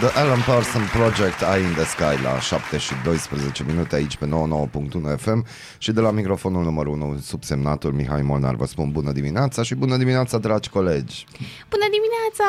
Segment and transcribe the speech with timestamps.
[0.00, 4.26] The Alan Parson Project Eye in the Sky la 7 și 12 minute aici pe
[4.26, 5.44] 99.1 FM
[5.78, 9.96] și de la microfonul numărul 1 subsemnatul Mihai Molnar vă spun bună dimineața și bună
[9.96, 11.26] dimineața dragi colegi.
[11.70, 12.44] Bună dimineața!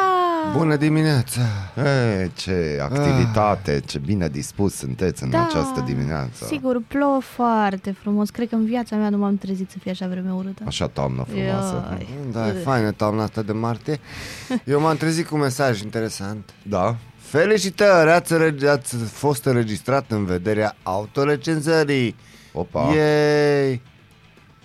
[0.58, 1.42] Bună dimineața!
[1.76, 6.46] Hey, ce activitate, ce bine dispus sunteți în Da, această dimineață.
[6.46, 8.30] Sigur, plouă foarte frumos.
[8.30, 10.64] Cred că în viața mea nu m-am trezit să fie așa vreme urâtă.
[10.68, 11.88] Așa toamnă frumoasă.
[11.92, 12.08] Ioi.
[12.32, 14.00] Da, e faină toamna asta de martie.
[14.66, 16.50] Eu m-am trezit cu un mesaj interesant.
[16.64, 16.96] Da?
[17.30, 22.16] Felicitări, ați, reg- ați fost înregistrat în vederea autorecenzării.
[22.54, 22.94] Opa.
[22.96, 23.82] Yay!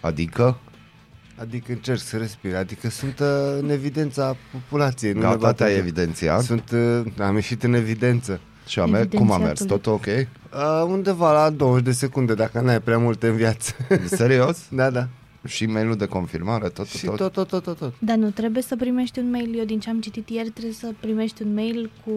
[0.01, 0.59] Adică?
[1.41, 3.27] Adică încerc să respir, adică sunt uh,
[3.61, 5.13] în evidența populației.
[5.13, 5.79] Nu Gata, ne bate te-ai joc.
[5.81, 6.43] evidențiat?
[6.43, 8.41] Sunt, uh, am ieșit în evidență.
[8.67, 9.61] Și a mers, cum a mers?
[9.65, 10.07] Tot ok?
[10.07, 13.73] Uh, undeva la 20 de secunde, dacă n-ai prea multe în viață.
[14.05, 14.59] Serios?
[14.81, 15.09] da, da.
[15.47, 17.93] Și mail-ul de confirmare, tot, Și tot, tot, tot, tot, tot, tot.
[17.99, 19.59] Dar nu trebuie să primești un mail.
[19.59, 22.13] Eu din ce am citit ieri trebuie să primești un mail cu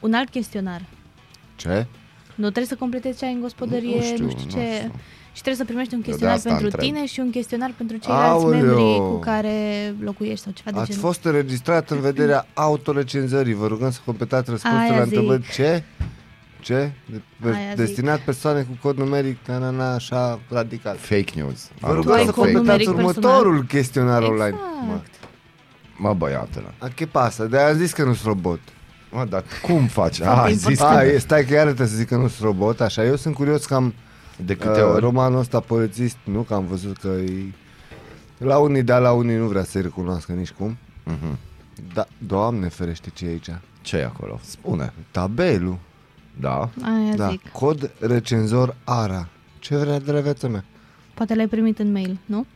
[0.00, 0.82] un alt chestionar.
[1.56, 1.86] Ce?
[2.34, 4.56] Nu trebuie să completezi ce ai în gospodărie, Nu știu, nu știu ce...
[4.56, 4.92] nu știu.
[5.32, 6.84] Și trebuie să primești un de chestionar asta pentru întreb.
[6.84, 8.60] tine și un chestionar pentru ceilalți Aoleo!
[8.60, 9.54] membri cu care
[10.00, 11.02] locuiești sau ceva de Ați genul.
[11.04, 13.54] fost înregistrat în vederea autorecenzării.
[13.54, 15.04] Vă rugăm să completați răspunsul Aia la zic.
[15.04, 15.52] întrebări.
[15.52, 15.82] Ce?
[16.60, 16.92] Ce?
[17.10, 17.76] De- pe- Aia zic.
[17.76, 20.96] destinat persoane cu cod numeric, na, na, na, așa radical.
[20.96, 21.70] fake news.
[21.80, 22.52] Vă Am rugăm ai să cod fake.
[22.56, 24.44] completați numeric următorul chestionar online.
[24.46, 24.60] Exact.
[24.86, 26.74] Mă, Mă, băiatele.
[26.78, 27.44] a, ce pasă?
[27.44, 28.60] De am zis că nu sunt robot.
[29.10, 30.16] Mă, dar cum faci?
[30.16, 31.04] Foarte A, ai zis A, că...
[31.06, 33.04] e, stai că iară trebuie să zic că nu sunt robot, așa.
[33.04, 33.94] Eu sunt curios cam
[34.44, 35.00] De câte ori?
[35.00, 37.32] romanul ăsta polițist, nu că am văzut că e...
[38.38, 40.76] La unii da, la unii nu vrea să-i recunoască nici cum.
[41.04, 41.38] Mhm.
[41.94, 43.48] Da, doamne ferește ce e aici.
[43.80, 44.40] ce e acolo?
[44.44, 44.92] Spune.
[45.10, 45.78] Tabelul.
[46.40, 46.70] Da?
[46.82, 47.48] Aia Da, zic.
[47.52, 49.28] cod recenzor ARA.
[49.58, 50.64] Ce vrea de la viața mea?
[51.14, 52.46] Poate l-ai primit în mail, nu?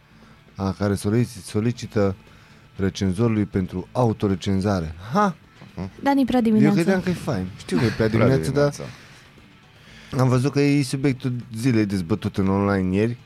[0.56, 2.14] A, care solici- solicită
[2.76, 4.94] recenzorului pentru autorecenzare.
[5.12, 5.36] Ha!
[6.02, 6.74] Dani, prea Eu dimineața.
[6.74, 7.46] credeam că e fain.
[7.56, 8.82] Știu că e prea Prea dimineață, dar dimineața.
[10.22, 13.16] am văzut că e subiectul zilei dezbătut în online ieri.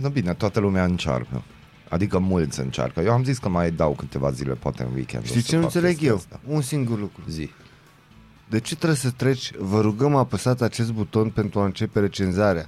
[0.00, 1.42] Nu bine, toată lumea încearcă.
[1.88, 3.00] Adică mulți încearcă.
[3.00, 5.22] Eu am zis că mai dau câteva zile, poate în weekend.
[5.22, 6.16] o Știi să ce nu fac înțeleg chestia eu?
[6.16, 6.40] asta.
[6.46, 7.22] Un singur lucru.
[7.28, 7.50] Zi.
[8.48, 9.50] De ce trebuie să treci?
[9.58, 12.66] Vă rugăm apăsați acest buton pentru a începe recenzarea.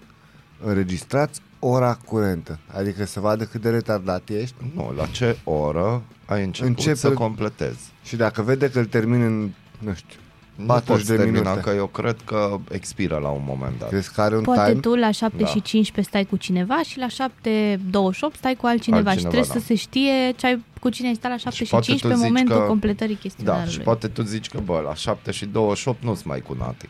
[0.64, 2.58] Înregistrați ora curentă.
[2.66, 7.12] Adică să vadă cât de retardat ești Nu, la ce oră ai început Începe- să
[7.12, 7.92] completezi?
[8.04, 10.18] și dacă vede că îl termin în, nu știu,
[10.58, 11.70] Nu 40 poți de termina, minute.
[11.70, 13.88] că eu cred că expiră la un moment dat.
[13.88, 14.80] crezi că are un Poate time?
[14.80, 15.46] tu la 7 Da.
[15.46, 19.52] și 15 stai cu cineva și la 7 28 stai cu altcineva, Altcineva, și trebuie
[19.54, 19.58] da.
[19.60, 22.06] să se știe ce ai, cu cine ai stat la 7 și, poate tu 15
[22.12, 23.72] în zici momentul că- completării Da, chestionarului.
[23.72, 26.88] și poate tu zici că, bă, la 7 și 28 nu-ți mai cu nati.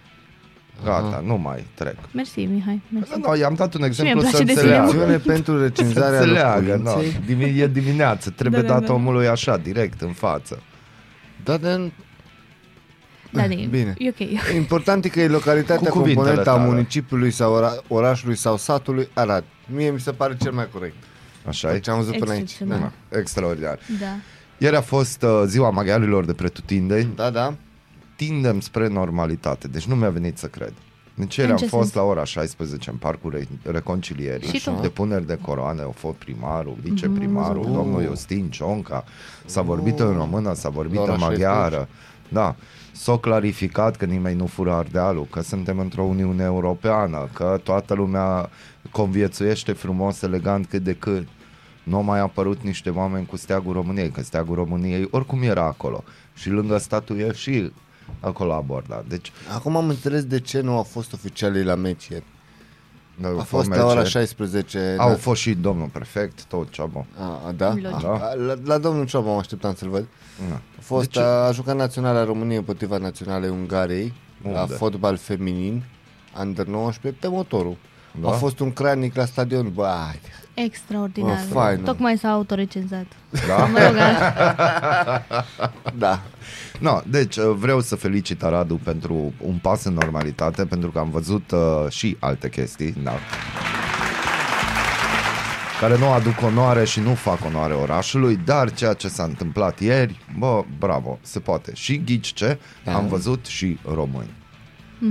[0.85, 1.97] Gata, nu mai trec.
[2.13, 2.81] Mersi, Mihai.
[2.89, 3.21] Mersi.
[3.21, 4.91] Da, i-am dat un exemplu mie îmi să place de înțeleagă.
[4.91, 6.91] Secțiune pentru recenzarea Să înțeleagă, da.
[6.91, 7.21] locuinței.
[7.27, 8.93] Dimi- E dimineață, trebuie Da, da, dat da.
[8.93, 10.63] omului așa, direct, în față.
[11.45, 11.57] Da,
[13.33, 13.95] dar Dani, Bine.
[13.99, 14.53] e ok.
[14.55, 16.69] important e că e localitatea Cu cuvintele componentă a tale.
[16.69, 19.45] municipiului sau ora, orașului sau satului Arad.
[19.67, 20.95] Mie mi se pare cel mai corect.
[21.47, 21.79] Așa e?
[21.79, 22.41] Ce am văzut până aici.
[22.41, 22.93] Excepțional.
[23.11, 23.19] Da.
[23.19, 23.79] Extraordinar.
[24.01, 24.07] Da.
[24.59, 27.09] Ieri a fost uh, ziua maghiarilor de pretutindeni.
[27.17, 27.55] da, da.
[28.17, 30.73] Tindem spre normalitate, deci nu mi-a venit să cred.
[31.15, 31.95] Deci ieri În am ce fost sens?
[31.95, 34.49] la ora 16 în parcul Re- reconcilierii.
[34.49, 34.79] Și tu?
[34.83, 37.73] Depuneri de coroane, au fost primarul, viceprimarul, Mm.
[37.73, 39.05] domnul Iustin Cionca.
[39.45, 41.49] S-a vorbit în română, s-a vorbit La ora în 16.
[41.53, 41.89] maghiară.
[42.29, 42.57] Da.
[42.99, 48.51] S-a clarificat că nimeni nu fură Ardealul, că suntem într-o Uniune Europeană, că toată lumea
[48.91, 51.29] conviețuiește frumos, elegant cât de cât.
[51.83, 56.05] Nu au mai apărut niște oameni cu steagul României, că steagul României oricum era acolo.
[56.35, 57.73] Și lângă statul e și
[58.21, 59.05] acolo abordat.
[59.07, 62.25] Deci, Acum am înțeles de ce nu au fost oficialii la meci ieri.
[63.21, 63.81] Da, A fost mece.
[63.81, 64.97] la ora 16.
[64.99, 65.15] Au da.
[65.15, 67.07] fost și domnul prefect, tot ceabă.
[67.19, 67.69] A, a, da?
[67.69, 68.01] Logic.
[68.03, 68.13] Da.
[68.13, 70.07] A, La, la domnul Cioba mă așteptam să-l văd.
[70.49, 70.55] Na.
[70.55, 74.13] A, fost, Deci- a, a jucat naționala României împotriva naționalei Ungariei
[74.53, 74.75] la Unde?
[74.75, 75.83] fotbal feminin,
[76.41, 77.77] under 19, pe motorul.
[78.23, 78.29] Da?
[78.29, 80.29] A fost un cranic la stadion, bă, haide.
[80.55, 81.31] Extraordinar.
[81.31, 81.83] Oh, fain.
[81.83, 83.07] Tocmai s-a autorecenzat.
[83.47, 83.57] Da?
[83.73, 85.25] Mă rog, a-
[85.99, 86.21] Da.
[86.79, 91.11] No, deci uh, vreau să felicit Aradu pentru un pas în normalitate, pentru că am
[91.11, 91.61] văzut uh,
[91.91, 93.13] și alte chestii, da.
[95.81, 100.25] care nu aduc onoare și nu fac onoare orașului, dar ceea ce s-a întâmplat ieri,
[100.39, 101.71] bă, bravo, se poate.
[101.75, 102.95] Și ghici ce, Da.
[102.95, 104.31] am văzut și români.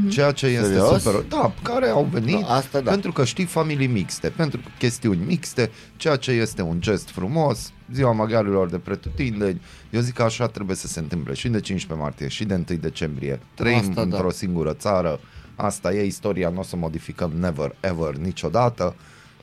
[0.09, 1.01] Ceea ce este Serios?
[1.03, 1.21] super.
[1.21, 2.89] Da, care au venit Da, asta da.
[2.91, 8.11] pentru că știi familii mixte, pentru chestiuni mixte, ceea ce este un gest frumos, ziua
[8.11, 12.27] maghiarilor de pretutindeni, eu zic că așa trebuie să se întâmple și de 15 martie
[12.27, 13.39] și de 1 decembrie.
[13.53, 14.01] Trăim Asta da.
[14.01, 15.19] într-o singură țară,
[15.55, 18.95] asta e istoria, nu o să modificăm never, ever, niciodată.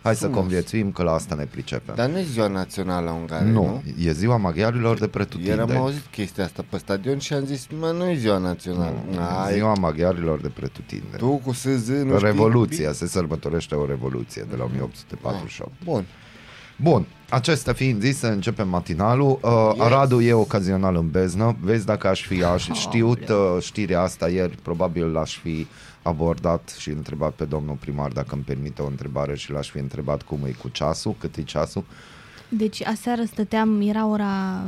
[0.04, 0.38] Hai să Frumos.
[0.40, 1.94] conviețuim că la asta ne pricepem.
[1.94, 3.62] Dar nu e ziua națională a Ungariei, nu?
[3.62, 5.60] nu, e ziua maghiarilor de Ieri pretutindeni.
[5.60, 8.94] am auzit chestia asta pe stadion și am zis, mă, nu e ziua națională.
[9.44, 11.16] Ai, Ziua maghiarilor de pretutindeni.
[11.16, 15.48] tu cu SZ, nu Revoluția, se sărbătorește o revoluție de la 1848.
[15.50, 15.92] știi?
[15.92, 16.04] Bun.
[16.76, 19.38] Bun, acestea fiind zise, începem matinalul.
[19.42, 19.74] Uh, Yes.
[19.76, 19.84] yes.
[19.86, 21.56] Aradul e ocazional în beznă.
[21.60, 25.66] Vezi dacă aș fi aș știut uh, știrea asta ieri, probabil l-aș fi
[26.08, 30.22] abordat și întrebat pe domnul primar dacă îmi permite o întrebare și l-aș fi întrebat
[30.22, 31.84] cum e cu ceasul, cât e ceasul.
[32.48, 34.62] Deci aseară stăteam, era ora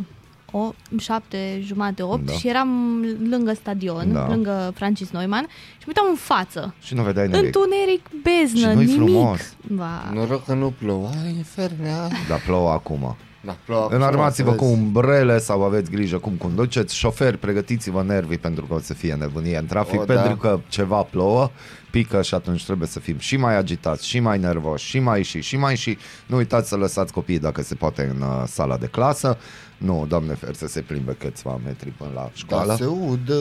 [0.53, 2.33] 8, 7, jumate, 8 Da.
[2.33, 4.29] și eram lângă stadion, Da.
[4.29, 6.75] lângă Francis Neumann și mă uitam în față.
[6.81, 7.45] Și nu vedeai nimic.
[7.45, 8.95] Întuneric, beznă, Și nu-i nimic.
[9.13, 9.55] frumos.
[9.73, 11.09] Ba, Noroc că nu plouă.
[11.25, 12.09] Ai, infernea.
[12.29, 13.17] Dar plouă acum.
[13.41, 13.89] Da, plouă.
[13.91, 14.83] Înarmați-vă acum, cu să vezi.
[14.87, 16.97] umbrele sau aveți grijă cum conduceți.
[16.97, 20.37] Șoferi, pregătiți-vă nervii pentru că o să fie nebunie în trafic, O, pentru da.
[20.37, 21.51] că ceva plouă,
[21.91, 25.41] pică și atunci trebuie să fim și mai agitați, și mai nervoși, și mai și,
[25.41, 25.99] și mai și.
[26.27, 29.39] Nu uitați să lăsați copiii dacă se poate în uh, sala de clasă.
[29.77, 32.67] Nu, doamne fer, să se plimbe câțiva metri până la școală.
[32.67, 33.41] Da, se udă.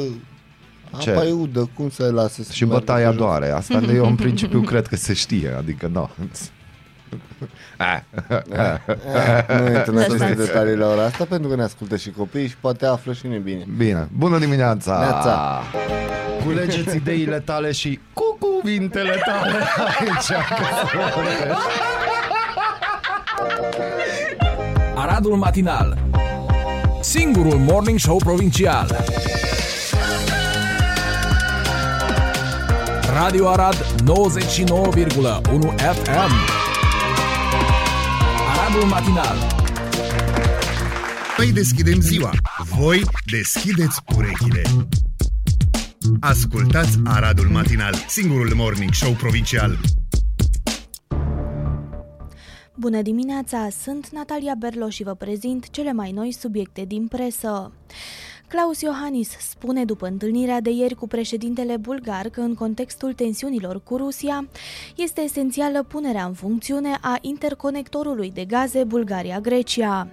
[0.99, 1.11] Ce?
[1.11, 3.21] Apa e udă, cum să lasă să Și meargă bătaia pe jos?
[3.21, 3.49] doare.
[3.49, 6.01] Asta eu în principiu cred că se știe, adică nu.
[6.01, 6.09] Ah.
[9.47, 10.35] Nu intru în aceste Lăsați.
[10.35, 13.37] detalii la ora asta pentru că ne ascultă și copiii și poate află și nu
[13.37, 13.65] bine.
[13.77, 14.97] Bine, bună dimineața!
[14.99, 15.61] Neața.
[16.43, 19.51] Culegeți ideile tale și cu cuvintele tale
[19.99, 20.27] aici.
[20.47, 21.53] că se vorbește.
[24.95, 25.97] Aradul Matinal
[27.01, 28.97] Singurul Morning Show Provincial
[33.13, 36.64] Radio Arad 99,1 FM
[38.65, 39.37] Aradul Matinal
[41.37, 42.31] Noi deschidem ziua,
[42.77, 43.01] voi
[43.31, 44.61] deschideți urechile.
[46.19, 49.77] Ascultați Aradul Matinal, singurul morning show provincial.
[52.75, 57.71] Bună dimineața, sunt Natalia Berlo și vă prezint cele mai noi subiecte din presă.
[58.47, 63.97] Klaus Iohannis spune după întâlnirea de ieri cu președintele bulgar că în contextul tensiunilor cu
[63.97, 64.47] Rusia
[64.95, 70.07] este esențială punerea în funcțiune a interconectorului de gaze Bulgaria-Grecia.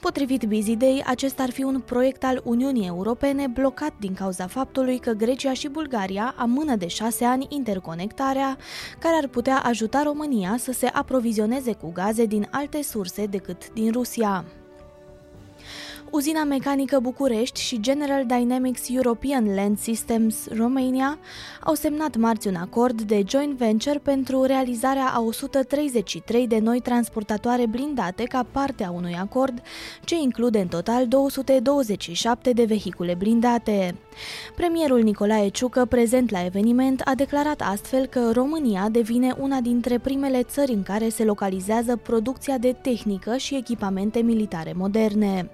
[0.00, 4.98] Potrivit Busy Day, acesta ar fi un proiect al Uniunii Europene blocat din cauza faptului
[4.98, 8.56] că Grecia și Bulgaria amână de șase ani interconectarea,
[8.98, 13.92] care ar putea ajuta România să se aprovizioneze cu gaze din alte surse decât din
[13.92, 14.44] Rusia.
[16.10, 21.18] Uzina Mecanică București și General Dynamics European Land Systems Romania
[21.60, 27.66] au semnat marți un acord de joint venture pentru realizarea a 133 de noi transportatoare
[27.66, 29.62] blindate ca parte a unui acord
[30.04, 33.94] ce include în total 227 de vehicule blindate.
[34.56, 40.42] Premierul Nicolae Ciucă, prezent la eveniment, a declarat astfel că România devine una dintre primele
[40.42, 45.50] țări în care se localizează producția de tehnică și echipamente militare moderne.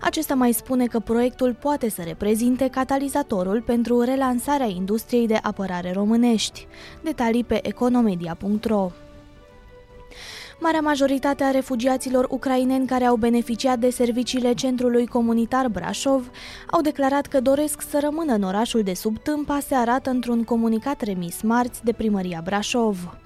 [0.00, 6.66] Acesta mai spune că proiectul poate să reprezinte catalizatorul pentru relansarea industriei de apărare românești.
[7.02, 8.90] Detalii pe economedia.ro
[10.60, 16.30] Marea majoritate a refugiaților ucraineni care au beneficiat de serviciile Centrului Comunitar Brașov
[16.70, 21.00] au declarat că doresc să rămână în orașul de sub Tâmpa, se arată într-un comunicat
[21.00, 23.18] remis marți de primăria Brașov.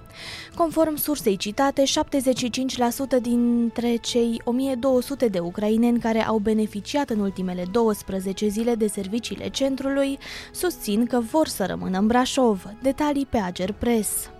[0.54, 8.48] Conform sursei citate, 75% dintre cei 1200 de ucraineni care au beneficiat în ultimele 12
[8.48, 10.18] zile de serviciile centrului
[10.52, 12.64] susțin că vor să rămână în Brașov.
[12.82, 14.30] Detalii pe Ager Press.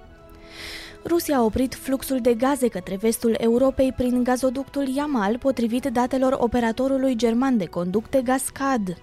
[1.07, 7.17] Rusia a oprit fluxul de gaze către vestul Europei prin gazoductul Yamal, potrivit datelor operatorului
[7.17, 8.97] german de conducte Gascad.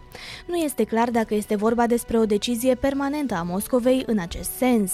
[0.48, 4.92] Nu este clar dacă este vorba despre o decizie permanentă a Moscovei în acest sens.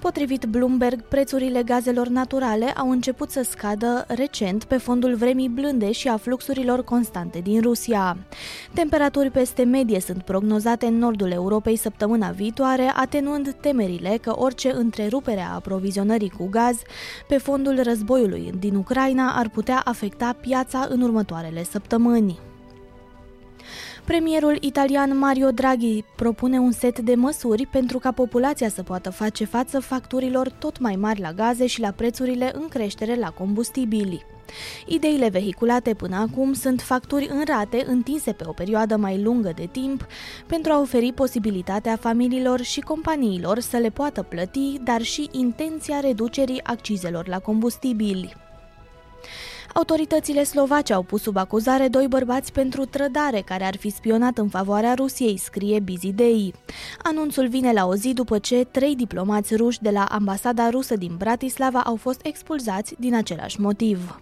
[0.00, 6.08] Potrivit Bloomberg, prețurile gazelor naturale au început să scadă recent pe fondul vremii blânde și
[6.08, 8.16] a fluxurilor constante din Rusia.
[8.74, 15.40] Temperaturi peste medie sunt prognozate în nordul Europei săptămâna viitoare, atenuând temerile că orice întrerupere
[15.40, 16.82] a aprovizionării cu gaz
[17.28, 22.47] pe fondul războiului din Ucraina ar putea afecta piața în următoarele săptămâni.
[24.08, 29.44] Premierul italian Mario Draghi propune un set de măsuri pentru ca populația să poată face
[29.44, 34.24] față facturilor tot mai mari la gaze și la prețurile în creștere la combustibili.
[34.86, 39.68] Ideile vehiculate până acum sunt facturi în rate întinse pe o perioadă mai lungă de
[39.72, 40.06] timp
[40.46, 46.64] pentru a oferi posibilitatea familiilor și companiilor să le poată plăti, dar și intenția reducerii
[46.64, 48.36] accizelor la combustibili.
[49.74, 54.48] Autoritățile slovace au pus sub acuzare doi bărbați pentru trădare care ar fi spionat în
[54.48, 56.54] favoarea Rusiei, scrie Busy Day.
[57.02, 61.14] Anunțul vine la o zi după ce trei diplomați ruși de la ambasada rusă din
[61.16, 64.20] Bratislava au fost expulzați din același motiv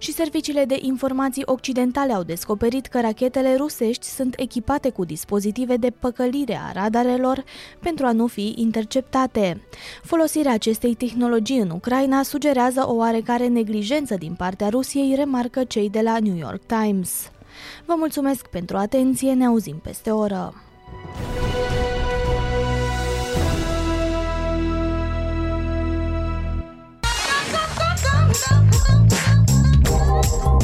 [0.00, 5.90] și serviciile de informații occidentale au descoperit că rachetele rusești sunt echipate cu dispozitive de
[5.90, 7.44] păcălire a radarelor
[7.80, 9.62] pentru a nu fi interceptate.
[10.02, 16.00] Folosirea acestei tehnologii în Ucraina sugerează o oarecare neglijență din partea Rusiei, remarcă cei de
[16.00, 17.30] la New York Times.
[17.84, 20.54] Vă mulțumesc pentru atenție, ne auzim peste o oră.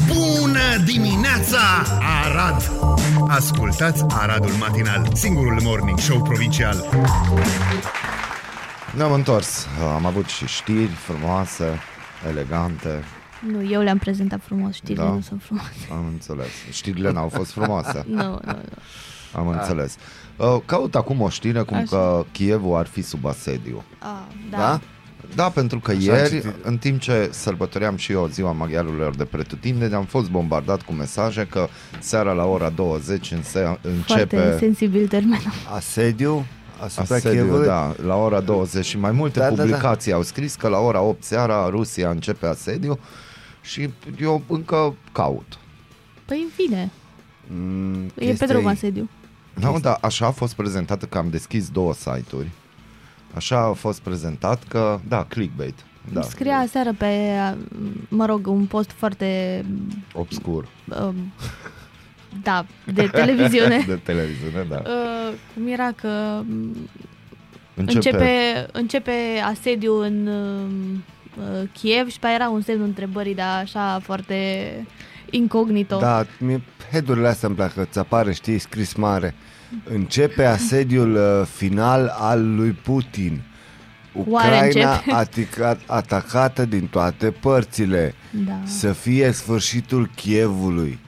[0.07, 1.57] Bună dimineața,
[2.23, 2.71] Arad!
[3.27, 6.85] Ascultați Aradul Matinal, singurul morning show provincial.
[8.95, 9.67] Ne-am întors.
[9.95, 11.79] Am avut și știri frumoase,
[12.29, 13.03] elegante.
[13.51, 15.09] Nu, eu le-am prezentat frumos, știrile Da.
[15.11, 15.87] nu sunt frumoase.
[15.91, 16.47] Am înțeles.
[16.71, 18.05] Știrile n-au fost frumoase.
[18.15, 18.61] Nu, nu, nu.
[19.33, 19.95] Am înțeles.
[20.35, 21.85] Uh, Caut acum o știre cum Așa.
[21.89, 23.83] că Kievul ar fi sub asediu.
[23.99, 24.57] A, da.
[24.57, 24.79] Da?
[25.35, 26.53] Da, pentru că Așa am ieri, citit.
[26.63, 31.47] în timp ce sărbătoream și eu ziua maghiarurilor de pretutindeni, am fost bombardat cu mesaje
[31.49, 31.67] că
[31.99, 35.51] seara la ora 20 înse- Foarte începe sensibil termenul.
[35.75, 36.45] Asediu
[36.83, 37.65] asupra asediu, Chievului?
[37.65, 39.61] da, la ora 20 și mai multe Da, da, da.
[39.61, 42.99] publicații au scris că la ora 8 seara Rusia începe asediu
[43.61, 43.89] și
[44.21, 45.57] eu încă caut.
[46.25, 46.91] Păi vine,
[47.49, 49.09] Mm, e pe chestia drum e- asediu.
[49.53, 52.49] Nu, dar așa a fost prezentată că am deschis două site-uri.
[53.37, 55.75] Așa a fost prezentat că, da, clickbait.
[56.11, 56.21] Da, Da.
[56.21, 57.07] Scria aseară pe,
[58.07, 59.65] mă rog, un post foarte,
[60.13, 60.67] obscur.
[61.01, 61.15] um,
[62.43, 63.83] da, de televiziune.
[63.87, 64.81] De televiziune, da.
[64.85, 66.75] Uh, cum era că um,
[67.75, 69.11] Începe, începe, începe
[69.43, 71.03] asediu în um,
[71.61, 74.35] uh, Kiev și pe aia era un semn întrebării, dar așa foarte
[75.29, 75.97] incognito.
[75.97, 79.35] Da, mie headurile astea îmi plac, că ți apare, știi, scris mare.
[79.83, 83.41] Începe asediul uh, final al lui Putin.
[84.27, 85.11] Oare Ucraina începe?
[85.11, 88.13] atica, atacată din toate părțile.
[88.45, 88.59] Da.
[88.63, 90.99] Să fie sfârșitul Chievului.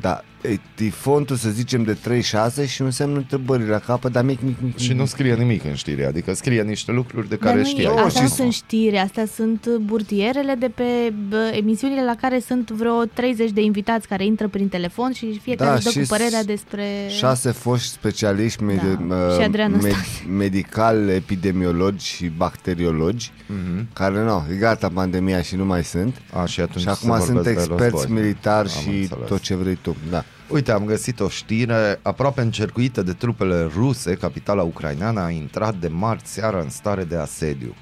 [0.00, 4.24] Da, e, e fontul, să zicem, de 36 și un semn întrebării la capăt, dar
[4.24, 4.78] mic, mic, mic.
[4.78, 7.94] Și nu scrie nimic în știre, adică scrie niște lucruri de Dar care nu, știai.
[7.94, 12.40] e- astea și- nu sunt știri, astea sunt burtierele de pe bă, emisiunile la care
[12.46, 15.98] sunt vreo 30 de invitați care intră prin telefon și fiecare Da, își dă și
[15.98, 16.84] cu părerea s- despre...
[17.08, 20.24] Șase foști specialiști med- Da, uh, și Adrian med- Năstase.
[20.36, 23.86] medical, epidemiologi și bacteriologi, Mhm.
[23.92, 26.22] care nu, e gata pandemia și nu mai sunt.
[26.32, 28.20] A, și atunci și acum se sunt vorbesc de experți război.
[28.22, 29.28] militari Am și înțeles.
[29.28, 29.96] tot ce vrei tu.
[30.10, 30.24] Da.
[30.48, 35.88] Uite, am găsit o știre aproape încercuită de trupele ruse, capitala ucraineană a intrat de
[35.88, 37.74] marți seara în stare de asediu.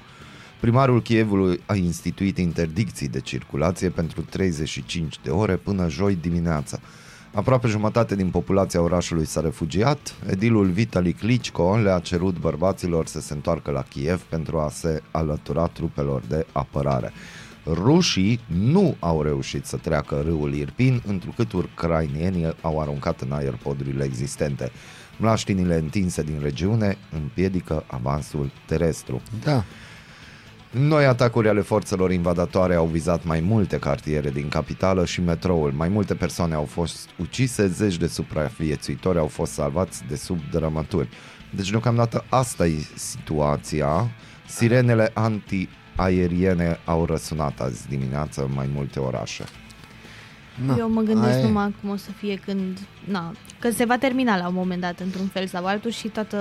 [0.59, 6.79] Primarul Kievului a instituit interdicții de circulație pentru 35 de ore până joi dimineața.
[7.33, 10.15] Aproape jumătate din populația orașului s-a refugiat.
[10.29, 15.67] Edilul Vitali Klitschko le-a cerut bărbaților să se întoarcă la Kiev pentru a se alătura
[15.67, 17.13] trupelor de apărare.
[17.65, 24.03] Rușii nu au reușit să treacă râul Irpin, întrucât ucrainienii au aruncat în aer podurile
[24.03, 24.71] existente.
[25.17, 29.21] Mlaștinile întinse din regiune împiedică avansul terestru.
[29.43, 29.63] Da.
[30.71, 35.71] Noi atacuri ale forțelor invadatoare au vizat mai multe cartiere din capitală și metroul.
[35.71, 41.09] Mai multe persoane au fost ucise, zeci de supraviețuitori au fost salvați de sub dărâmături.
[41.55, 44.09] Deci deocamdată asta e situația.
[44.47, 45.11] Sirenele
[45.95, 49.43] anti-aeriene au răsunat azi dimineață în mai multe orașe.
[50.65, 51.43] Na, Eu mă gândesc aia e.
[51.43, 52.79] numai cum o să fie când...
[53.05, 56.37] Na, că se va termina la un moment dat într-un fel sau altul și toată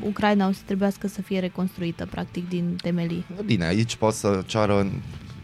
[0.00, 3.24] Ucraina o să trebuiască să fie reconstruită practic din temelii.
[3.44, 4.86] Bine, aici pot să ceară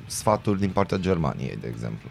[0.06, 2.08] sfaturi din partea Germaniei, de exemplu.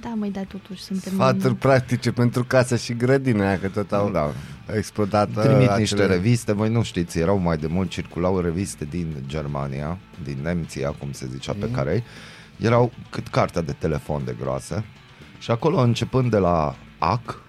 [0.00, 1.12] Da, mai da, totuși suntem...
[1.12, 4.30] Sfaturi practice pentru casă și grădină, aia, că tot au Da.
[4.76, 5.28] explodat.
[5.28, 9.14] uh, Trimit acele- niște reviste, voi nu știți, erau mai de mult, circulau reviste din
[9.26, 11.60] Germania, din Nemția, cum se zicea Mhm.
[11.60, 12.04] pe care
[12.56, 14.84] erau cât cartea de telefon de groase
[15.38, 17.42] și acolo începând de la AC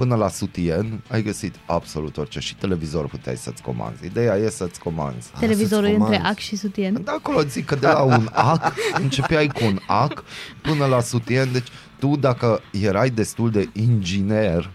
[0.00, 4.04] până la sutien, ai găsit absolut orice și televizor puteai să-ți comanzi.
[4.04, 5.30] Ideea e să-ți comanzi.
[5.38, 6.30] Televizorul să-ți între comanzi.
[6.32, 7.00] ac și sutien.
[7.04, 10.24] Da, acolo zic că de la un ac începeai cu un ac
[10.62, 11.66] până la sutien, deci
[11.98, 14.70] tu dacă erai destul de inginer,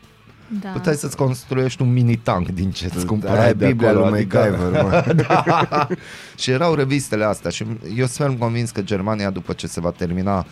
[0.62, 0.70] Da.
[0.70, 4.10] Puteai să-ți construiești un mini-tank din ce îți Aia e cumpărai de Biblia acolo.
[4.10, 5.14] lui adică- MacGyver, mă.
[5.70, 5.88] da.
[6.38, 7.64] Și erau revistele astea și
[7.96, 10.46] eu sunt ferm convins că Germania, după ce se va termina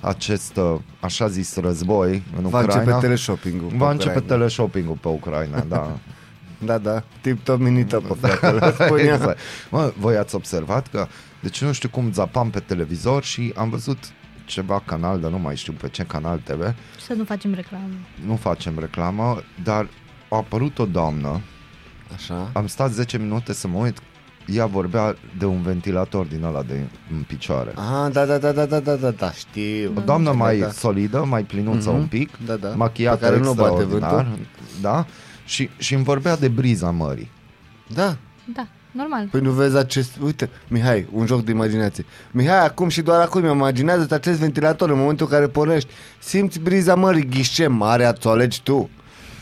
[0.00, 3.68] acest, uh, așa zis, război în Va Ucraina, începe teleshopping-ul.
[3.70, 4.34] pe va începe Ucraina.
[4.34, 5.96] teleshopping-ul pe Ucraina, da.
[6.64, 9.12] da, da, tip top mini top, fratele, spunea.
[9.14, 9.38] exact.
[9.70, 11.06] Mă, voi ați observat că,
[11.42, 13.98] deci nu știu cum zapam pe televizor și am văzut
[14.44, 16.74] ceva canal, dar nu mai știu pe ce canal TV,
[17.06, 17.84] Să nu facem reclamă.
[18.26, 19.88] nu facem reclamă, dar
[20.28, 21.40] a apărut o doamnă,
[22.14, 22.50] Așa.
[22.52, 23.98] am stat 10 minute să mă uit,
[24.54, 26.80] ea vorbea de un ventilator din ăla de
[27.16, 27.70] în picioare.
[27.74, 29.92] Ah, da, da, da, da, da, da, da, da, știu.
[29.96, 30.70] O doamnă Da, mai da.
[30.70, 31.98] solidă, mai plinuță Mhm.
[31.98, 32.68] un pic, Da, da.
[32.68, 34.38] machiată Pe care nu bate extraordinar, vântul.
[34.80, 35.06] da?
[35.44, 37.30] Și, și îmi vorbea de briza mării.
[37.94, 38.16] Da,
[38.54, 39.28] Da, normal.
[39.30, 40.10] Păi nu vezi acest...
[40.24, 42.04] Uite, Mihai, un joc de imaginație.
[42.30, 45.88] Mihai, acum și doar acum imaginează acest ventilator în momentul în care pornești.
[46.18, 48.90] Simți briza mării, ghișe marea, ți-o alegi tu.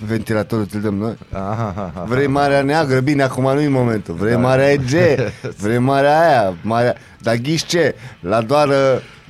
[0.07, 1.17] Ventilatorul ți-l dăm noi.
[1.33, 3.01] Aha, Vrei marea neagră?
[3.01, 4.15] Bine, acum nu-i momentul.
[4.15, 4.39] Vrei Da.
[4.39, 4.91] marea EG?
[5.63, 6.57] Vrei marea aia?
[6.63, 6.95] Marea...
[7.21, 8.69] Dar ghișe, la doar...
[8.69, 8.75] uh,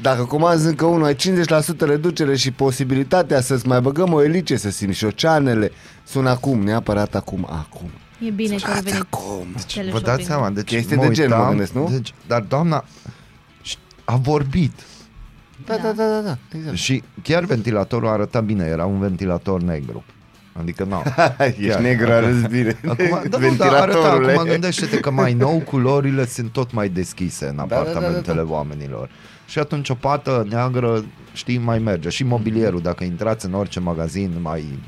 [0.02, 1.18] Dacă comanzi încă unul, ai 50%
[1.78, 5.70] reducere și posibilitatea să-ți mai băgăm o elice, să simți și oceanele.
[6.04, 7.46] Sună acum, neapărat acum.
[7.50, 7.90] Acum.
[8.26, 9.00] E bine că ai venit.
[9.00, 9.46] acum.
[9.54, 10.04] Vă teleshopping.
[10.04, 11.88] dați seama, deci Chestii mă de gen, mă uitam, gândesc, nu?
[11.92, 12.84] Deci, dar doamna
[13.62, 14.72] ș- a vorbit
[15.66, 16.38] Da, da, da, da, da.
[16.58, 16.76] Exact.
[16.76, 20.04] și chiar ventilatorul arăta bine, era un ventilator negru.
[20.60, 21.02] Adică nu.
[21.66, 22.78] Ești negru, arăți bine.
[22.88, 27.46] Acum, da, nu, dar arăta, acum gândește-te că mai nou culorile sunt tot mai deschise
[27.46, 28.50] în da, da, apartamentele da, da.
[28.50, 29.10] oamenilor.
[29.46, 32.08] Și atunci o pată neagră, știi, mai merge.
[32.08, 34.78] Și mobilierul, dacă intrați în orice magazin mai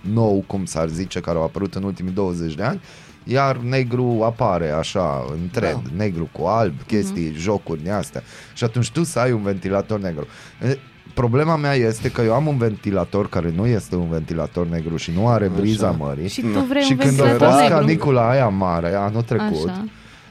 [0.00, 2.80] nou, cum s-ar zice, care au apărut în ultimii 20 de ani,
[3.24, 6.04] iar negru apare așa, în trend, da.
[6.04, 7.38] negru cu alb, chestii, mm-hmm.
[7.38, 8.22] jocuri din astea.
[8.54, 10.26] Și atunci tu să ai un ventilator negru.
[11.16, 14.96] E, Problema mea este că eu am un ventilator care nu este un ventilator negru
[14.96, 16.28] și nu are briza mării.
[16.28, 17.76] Și tu vrei și un când a ventilator fost negru.
[17.78, 19.84] canicula aia mare anul trecut Așa.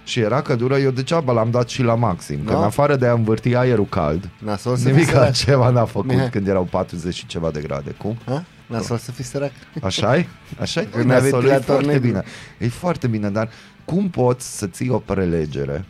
[0.03, 2.39] și era căldură, eu degeaba l-am dat și la maxim.
[2.45, 2.57] Că Da.
[2.57, 5.25] în afară de a învârti aerul cald, Nasol să nimic fii sărac.
[5.25, 6.29] altceva n-a făcut Mihai.
[6.29, 7.91] când erau 40 și ceva de grade.
[7.91, 8.17] Cum?
[8.25, 8.43] Ha?
[8.67, 9.51] Nasol să fii sărac.
[9.83, 10.25] așa e?
[10.59, 10.83] așa e?
[10.91, 12.07] Când Da, ai Sol, e ventilator foarte negru.
[12.07, 12.23] bine.
[12.57, 13.49] E foarte bine, dar
[13.85, 15.85] cum poți să ții o prelegere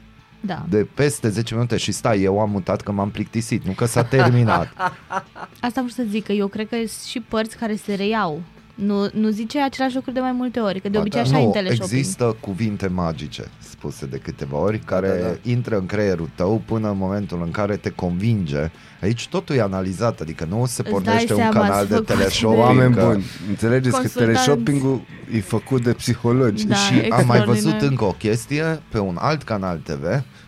[0.46, 0.66] Da.
[0.70, 4.04] de peste 10 minute și stai, eu am mutat că m-am plictisit, nu că s-a
[4.04, 4.68] terminat.
[5.68, 8.42] Asta vreau să zic, că eu cred că sunt și părți care se reiau.
[8.76, 11.38] Nu, nu zice același lucru de mai multe ori, că de Ba obicei da, așa
[11.38, 11.92] e nu, în teleshopping.
[12.00, 15.50] există cuvinte magice spuse de câteva ori care Da, da, da, da.
[15.50, 18.72] intră în creierul tău până în momentul în care te convinge.
[19.02, 21.94] Aici totul e analizat, adică nu se Îți pornește dai un seama, canal ați de
[21.94, 22.62] făcut teleshopping.
[22.64, 24.34] Oameni că- buni, înțelegeți că Consultanți.
[24.46, 25.02] teleshopping-ul
[25.34, 26.66] e făcut de psihologi.
[26.68, 27.90] Da, și am mai văzut extraordinar.
[27.92, 30.04] încă o chestie pe un alt canal TV.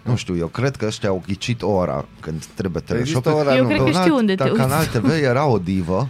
[0.08, 3.36] Nu știu, eu cred că ăștia au ghicit ora când trebuie Există teleshopping.
[3.48, 3.68] ora, Eu nu.
[3.68, 4.56] cred Pe că un știu alt unde te uiți.
[4.58, 6.08] canal TV era o divă,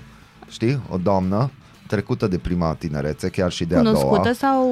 [0.50, 1.52] știi, o doamnă
[1.88, 3.96] trecută de prima tinerețe, chiar și de a doua.
[3.96, 4.66] Cunoscută sau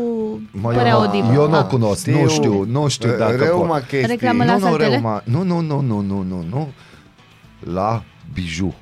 [0.52, 1.34] Mă, părea eu, o divă?
[1.34, 1.66] eu nu o Ah.
[1.66, 3.42] cunosc, nu știu, nu știu dacă pot.
[3.46, 4.06] Reuma chestii.
[4.08, 4.90] Reclamă la nu, nu, saltele?
[4.90, 6.70] reuma, nu, nu, nu, nu, nu, nu, nu,
[7.74, 8.76] la bijou.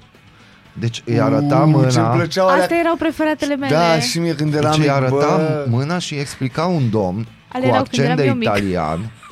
[0.79, 2.61] Deci îi arăta Uh, mâna, Ce-mi plăceau alea.
[2.61, 3.75] Astea erau preferatele mele.
[3.75, 6.89] Da, și mie când eram deci îi mic, arăta bă, mâna și îi explica un
[6.89, 8.47] domn Ale cu erau când accent de eram eu mic.
[8.47, 9.11] italian,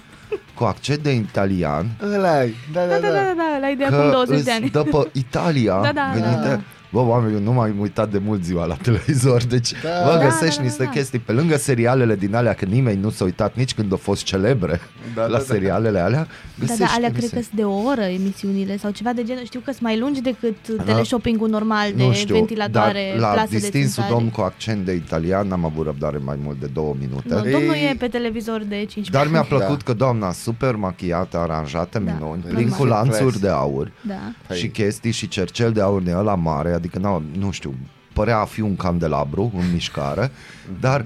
[0.61, 3.99] cu accent de italian, ăla-i, da, Da, da, da, da, da, da, la ideea acum
[4.09, 4.69] că 20 de îți ani.
[4.69, 6.47] dă pe Italia Da, da, venite.
[6.47, 6.59] da.
[6.91, 9.89] Bă, oameni, eu nu m-am uitat de mult ziua la televizor, deci Da.
[10.11, 10.89] vă Da, găsești da, da, niște da.
[10.89, 14.23] chestii pe lângă serialele din alea, că nimeni nu s-a uitat nici când au fost
[14.23, 14.79] celebre
[15.15, 15.43] Da, la da, da.
[15.43, 16.19] serialele alea.
[16.19, 16.27] Da,
[16.59, 19.43] Găsești da, alea cred niște- că sunt de o oră emisiunile sau ceva de genul.
[19.43, 23.47] Știu că sunt mai lungi decât teleshopping-ul normal de nu știu, ventilatoare, dar la plase
[23.51, 24.13] de distinsul țânțare.
[24.13, 27.33] domn cu accent de italian n-am avut răbdare mai mult de două minute.
[27.33, 29.55] Nu, domnul Ei- e pe televizor de 5 Dar mi-a Da.
[29.55, 32.53] plăcut că doamna super machiată, aranjată, Da, minuni, normal.
[32.53, 33.41] plin cu lanțuri Classic.
[33.41, 34.13] de aur Da.
[34.47, 34.57] Păi.
[34.57, 37.75] și chestii și cercel de aur din ăla mare, adică nu, nu știu,
[38.13, 40.31] părea a fi un candelabru în mișcare,
[40.79, 41.05] dar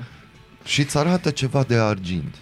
[0.64, 2.36] și îți arată ceva de argint.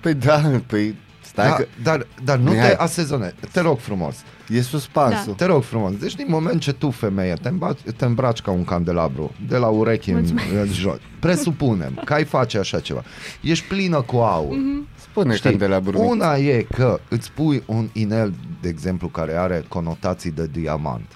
[0.00, 2.68] Păi da, păi stai Da, că dar, dar nu Mihai.
[2.68, 4.16] te asezone, te rog frumos,
[4.48, 5.32] e suspansul.
[5.32, 5.92] te rog frumos.
[5.96, 9.66] Deci din moment ce tu, femeie, te îmbraci, te îmbraci ca un candelabru, de la
[9.66, 10.24] urechi în,
[10.60, 13.02] în jos, presupunem că ai face așa ceva,
[13.40, 14.56] ești plină cu aur,
[14.98, 16.00] Spune Știi, candelabru.
[16.00, 16.10] mic.
[16.10, 21.06] una e că îți pui un inel, de exemplu, care are conotații de diamant.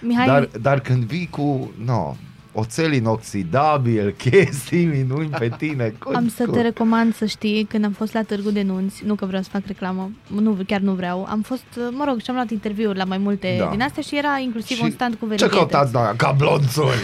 [0.00, 2.14] Mihai, Dar, dar când vii cu, no,
[2.52, 7.84] oțel inoxidabil, chestii minuni pe tine, cu, am să cu- te recomand să știi, când
[7.84, 10.92] am fost la Târgu de Nunți, nu că vreau să fac reclamă, nu, chiar nu
[10.92, 13.68] vreau, am fost, mă rog, și-am luat interviuri la mai multe Da.
[13.70, 15.54] din astea și era inclusiv Și un stand cu Ce verighete.
[15.56, 16.12] căutați noi?
[16.16, 17.02] Ca blonțuri!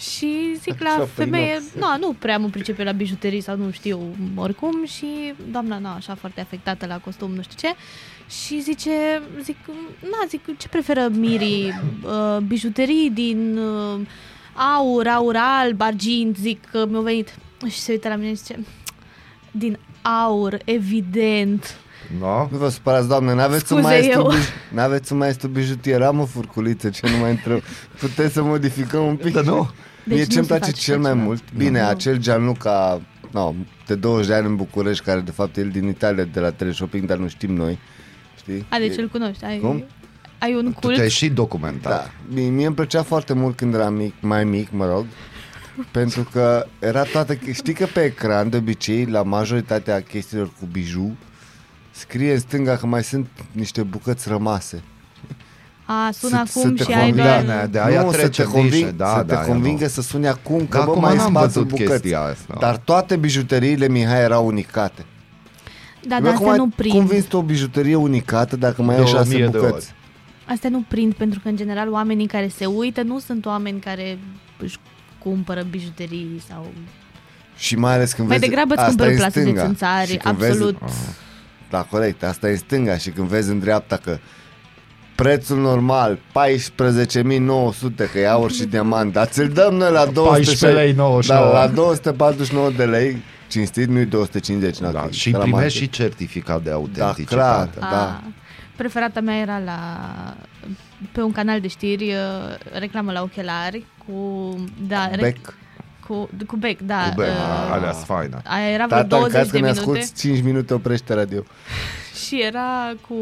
[0.00, 1.64] Și zic la Așa, pe femeie, inox.
[1.74, 4.00] nu, nu prea mă pricepe la bijuterii sau nu știu
[4.34, 5.06] oricum și
[5.50, 7.74] doamna, nu, așa foarte afectată la costum, nu știu ce.
[8.44, 8.90] Și zice,
[9.42, 9.56] zic,
[10.00, 11.80] na, zic, ce preferă mirii?
[12.04, 14.00] Uh, bijuterii din uh,
[14.76, 17.34] aur, aur alb, argint, zic că mi-au venit.
[17.68, 18.58] Și se uită la mine și zice,
[19.50, 21.74] din aur, evident.
[22.18, 22.48] No?
[22.50, 24.32] Nu vă supărați, doamne, n-aveți un Scuze, maestru, eu.
[24.32, 27.60] bij- n-aveți un maestru bijutier, am o furculiță, ce nu mai intră.
[27.98, 29.32] Puteți să modificăm un pic?
[29.32, 29.70] Da, nu?
[30.04, 31.24] Deci Mie nu ce-mi se place face cel așa mai ceva.
[31.24, 31.86] mult, bine, Nu.
[31.86, 33.54] acel Gianluca, no,
[33.86, 36.50] de 20 de ani în București, care de fapt e el din Italia, de la
[36.50, 37.78] teleshopping, dar nu știm noi.
[38.36, 38.66] Știi?
[38.70, 39.44] A, deci E- îl cunoști.
[39.44, 39.84] Ai, Cum?
[40.38, 40.94] ai un Tu cult.
[40.96, 41.92] te-ai și documentat.
[41.92, 45.06] Da, mie, mie îmi plăcea foarte mult când eram mic, mai mic, mă rog,
[45.92, 51.16] pentru că era toată, știi că pe ecran de obicei la majoritatea chestiilor cu biju
[51.90, 54.82] scrie în stânga că mai sunt niște bucăți rămase.
[55.92, 57.22] A, sună Să- acum să te și ai convingă.
[57.28, 57.44] doar...
[57.44, 59.52] Da, de aia nu, să trece te, în conving, nișe, da, să da, te eu
[59.52, 59.88] convingă nu.
[59.88, 61.90] să suni acum că Dar bă, acum mai n-am sunt patru văzut bucăți.
[61.90, 62.56] chestia asta.
[62.60, 65.04] Dar toate bijuteriile Mihai erau unicate.
[66.08, 67.08] Da, Eu dar acum astea nu Cum prind.
[67.08, 69.72] vinzi tu o bijuterie unicată dacă mai ai De o șase mie de bucăți?
[69.74, 69.94] ori.
[70.46, 74.18] Astea nu prind pentru că, în general, oamenii care se uită nu sunt oameni care
[74.58, 74.76] își
[75.18, 76.66] cumpără bijuterii sau...
[77.56, 79.64] Și mai ales când Mai vezi degrabă îți asta cumperi e în plase de stânga.
[79.64, 80.78] țânțari, Și când absolut.
[80.78, 80.94] Vezi,
[81.70, 84.18] da, corect, asta e în stânga și când vezi în dreapta că
[85.22, 90.92] prețul normal 14.900 că e aur și diamant, dar ți-l dăm noi la 200 lei
[90.92, 91.52] 99.
[91.52, 94.78] Da, la 249 de lei, cinstit, nu-i 250.
[94.78, 95.82] n-ar Da, fi, și de la primești market.
[95.82, 97.24] și certificat de Da, autenticitate.
[97.78, 98.00] clar, da.
[98.02, 98.22] A,
[98.76, 99.78] Preferata mea era la
[101.12, 104.54] pe un canal de știri uh, reclamă la ochelari cu
[104.88, 105.54] da, rec- Bec.
[106.06, 107.02] cu cu bec, da.
[107.08, 108.40] Cu bec, uh, alea faină.
[108.44, 111.14] aia era vreo Tata, în 20 caz că de ne minute asculti 5 minute, oprește
[111.14, 111.42] radio.
[112.26, 113.14] și era cu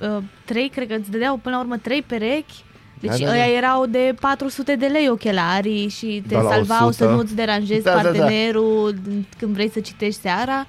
[0.00, 2.64] uh, trei, cred că îți dădeau până la urmă trei perechi
[3.00, 3.56] deci Da, da, da, ăia da.
[3.56, 7.04] erau de 400 de lei ochelarii și te Da, la salvau 100.
[7.04, 8.02] să nu-ți deranjezi Da, da, da.
[8.02, 8.94] partenerul
[9.38, 10.66] când vrei să citești seara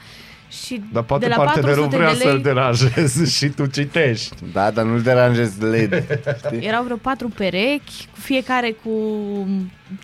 [0.49, 4.35] și Dar poate de la partenerul 400 vrea de lei să-l deranjezi și tu citești.
[4.53, 6.03] Da, dar nu-l deranjezi LED.
[6.45, 6.67] Știi?
[6.67, 8.91] Erau vreo patru perechi, fiecare cu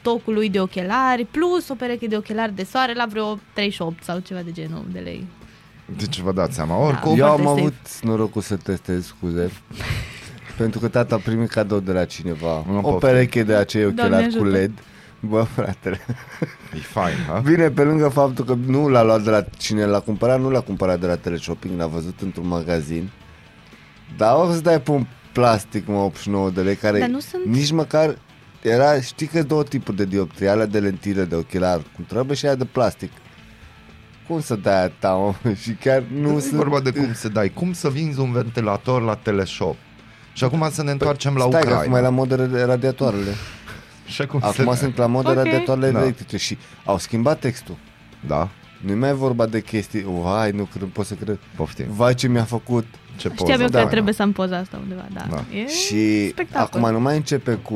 [0.01, 4.19] tocul lui de ochelari, plus o pereche de ochelari de soare la vreo 38 sau
[4.19, 5.27] ceva de genul de lei.
[5.97, 7.19] Deci vă dați seama, oricum...
[7.19, 9.51] Eu am foarte avut norocul să testez, scuze.
[10.57, 12.99] Pentru că tata a primit cadou de la cineva Nu o poftim.
[13.09, 14.57] pereche de acei Doamne ochelari cu ajută.
[14.57, 14.71] LED.
[15.19, 15.99] Bă, fratele.
[16.75, 17.39] E fain, ha?
[17.39, 20.59] Bine, pe lângă faptul că nu l-a luat de la cine l-a cumpărat, nu l-a
[20.61, 23.09] cumpărat de la teleshopping, l-a văzut într-un magazin.
[24.17, 27.45] Dar o să dai pe un plastic, mă, 89 de lei, care Dar nu sunt-
[27.45, 28.17] nici măcar
[28.61, 32.45] era, știi că două tipuri de dioptrii, alea de lentile de ochelar, cum trebuie și
[32.45, 33.11] aia de plastic.
[34.31, 35.51] Cum să dai aia ta, mă?
[35.61, 36.53] Și chiar nu Nu e sunt...
[36.53, 39.75] vorba de cum să dai, cum să vinzi un ventilator la teleshop.
[40.33, 41.81] Și acum să ne întoarcem la Stai, că Ucraina.
[41.81, 43.31] acum e la modă ra- radiatoarele.
[44.13, 44.79] Și acum Acum să...
[44.79, 45.35] sunt la modă Ok.
[45.35, 46.01] radiatoarele Da.
[46.01, 47.77] electrice și au schimbat textul.
[48.27, 48.49] Da,
[48.81, 51.39] Nu-i mai vorba de chestii, vai, nu cred, pot să cred.
[51.55, 51.85] poftim.
[51.89, 52.85] Vai ce mi-a făcut.
[53.17, 53.43] Ce poză.
[53.43, 53.87] Știam eu că da.
[53.87, 55.25] trebuie să am poza asta undeva, da.
[55.29, 55.43] Da.
[55.57, 56.79] E Și spectacol.
[56.81, 57.75] acum nu mai începe cu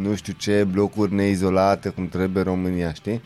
[0.00, 3.22] nu știu ce blocuri neizolate cum trebuie România, știi?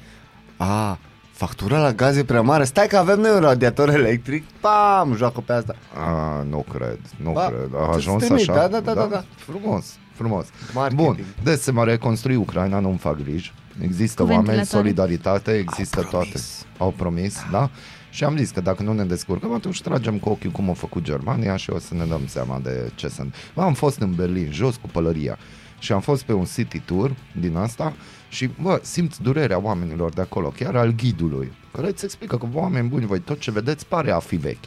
[0.56, 0.98] A,
[1.34, 2.64] factura la gaz e prea mare.
[2.64, 4.44] Stai că avem noi un radiator electric.
[4.60, 5.74] Pam, joacă pe asta.
[5.94, 7.70] A, nu cred, nu Ba, cred.
[7.74, 8.68] A ce ajuns sistemic, așa?
[8.68, 9.24] da, da, da, da, da.
[9.36, 10.46] Frumos, frumos.
[10.74, 11.06] Marketing.
[11.06, 13.52] Bun, deci se va reconstrui Ucraina, nu-mi fac griji.
[13.80, 14.82] Există Cu oameni, ventilatoare.
[14.84, 16.40] solidaritate, există toate.
[16.78, 17.70] Au promis, da?
[18.10, 21.02] Și am zis că dacă nu ne descurcăm, atunci tragem cu ochiul cum a făcut
[21.02, 23.34] Germania și o să ne dăm seama de ce sunt.
[23.54, 25.38] Bă, am fost în Berlin, jos cu pălăria
[25.78, 27.92] și am fost pe un city tour din asta
[28.34, 32.88] și, bă, simți durerea oamenilor de acolo, chiar al ghidului, care îți explică că, oameni
[32.88, 34.64] buni, voi tot ce vedeți pare a fi vechi.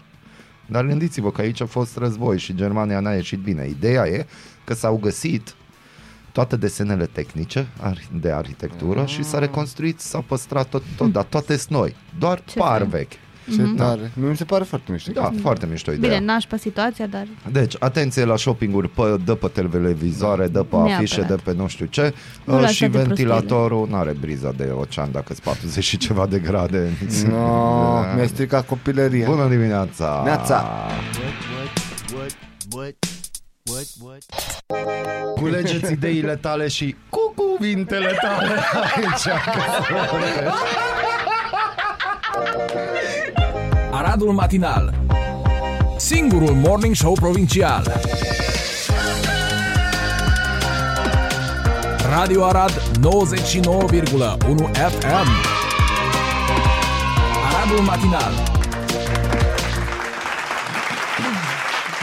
[0.66, 3.68] Dar gândiți-vă că aici a fost război și Germania n-a ieșit bine.
[3.68, 4.26] Ideea e
[4.64, 5.56] că s-au găsit
[6.32, 11.58] toate desenele tehnice ar- de arhitectură și s-a reconstruit, s-a păstrat tot, tot dar toate
[11.58, 12.90] sunt noi, doar Ce par fain.
[12.90, 13.12] vechi.
[13.56, 14.12] Ce tare.
[14.14, 15.12] Mi se pare foarte mișto.
[15.12, 16.14] Da, foarte mișto ideea.
[16.18, 20.98] Bine, nașpa situația, dar Deci, atenție la shoppinguri, pe, dă pe televizoare, dă pe Neapărat.
[20.98, 24.52] afișe, dă pe nu știu ce Nu uh, lăsa și de ventilatorul nu are briza
[24.58, 26.92] de ocean dacă sunt 40 și ceva de grade.
[27.30, 29.26] No, mi-ai stricat copilăria.
[29.30, 30.22] Bună dimineața!
[30.26, 30.72] Neața.
[35.36, 38.54] Culegeți ideile tale și cu cuvintele tale
[38.96, 39.28] aici.
[44.08, 44.32] că se vorbește.
[44.32, 44.94] Aradul Matinal.
[45.98, 47.92] Singurul Morning Show Provincial.
[52.10, 52.80] Radio Arad 99,1
[54.74, 55.28] FM
[57.46, 58.32] Aradul Matinal.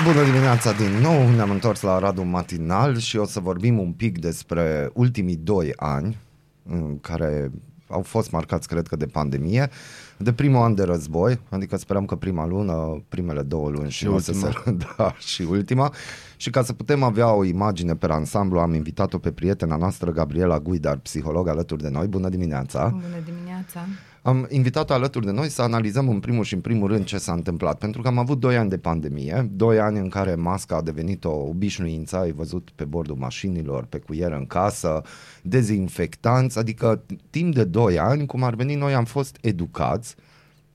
[0.05, 4.19] Bună dimineața din nou, ne-am întors la Aradul Matinal și o să vorbim un pic
[4.19, 6.17] despre ultimii doi ani
[6.63, 7.51] în care
[7.89, 9.71] au fost marcați, cred că, de pandemie,
[10.17, 14.07] de primul an de război, adică sperăm că prima lună, primele două luni și, Și
[14.07, 14.53] o să se,
[14.97, 15.93] da, și ultima.
[16.37, 20.61] Și ca să putem avea o imagine pe ansamblu, am invitat-o pe prietena noastră, Gabriela
[20.61, 22.07] Guidar, psiholog alături de noi.
[22.07, 22.89] Bună dimineața!
[22.89, 23.81] Bună dimineața!
[24.27, 27.33] Am invitat alături de noi să analizăm în primul și în primul rând ce s-a
[27.33, 30.83] întâmplat, pentru că am avut doi ani de pandemie, doi ani în care masca a
[30.83, 35.03] devenit o obișnuință, ai văzut pe bordul mașinilor, pe cuier în casă,
[35.43, 40.15] dezinfectanți, adică timp de doi ani, cum ar veni, noi am fost educați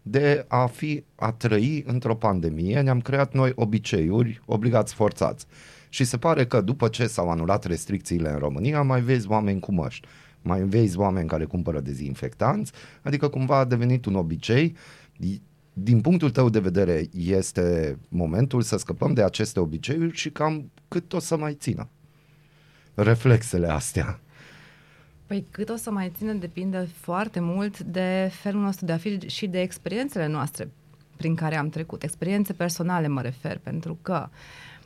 [0.02, 5.46] de a fi, a trăi într-o pandemie, ne-am creat noi obiceiuri obligați forțați.
[5.90, 9.72] Și se pare că după ce s-au anulat restricțiile în România, mai vezi oameni cu
[9.72, 10.08] măști
[10.42, 12.72] mai vezi oameni care cumpără dezinfectanți,
[13.02, 14.76] adică cumva a devenit un obicei.
[15.74, 21.14] Din punctul tău de vedere, este momentul să scăpăm de aceste obiceiuri și cam cât
[21.14, 21.90] o să mai țină
[22.94, 24.20] reflexele astea.
[25.26, 29.20] Păi cât o să mai țină depinde foarte mult de felul nostru de a fi
[29.28, 30.70] și de experiențele noastre
[31.18, 32.04] prin care am trecut.
[32.04, 34.30] Experiențe personale mă refer, pentru că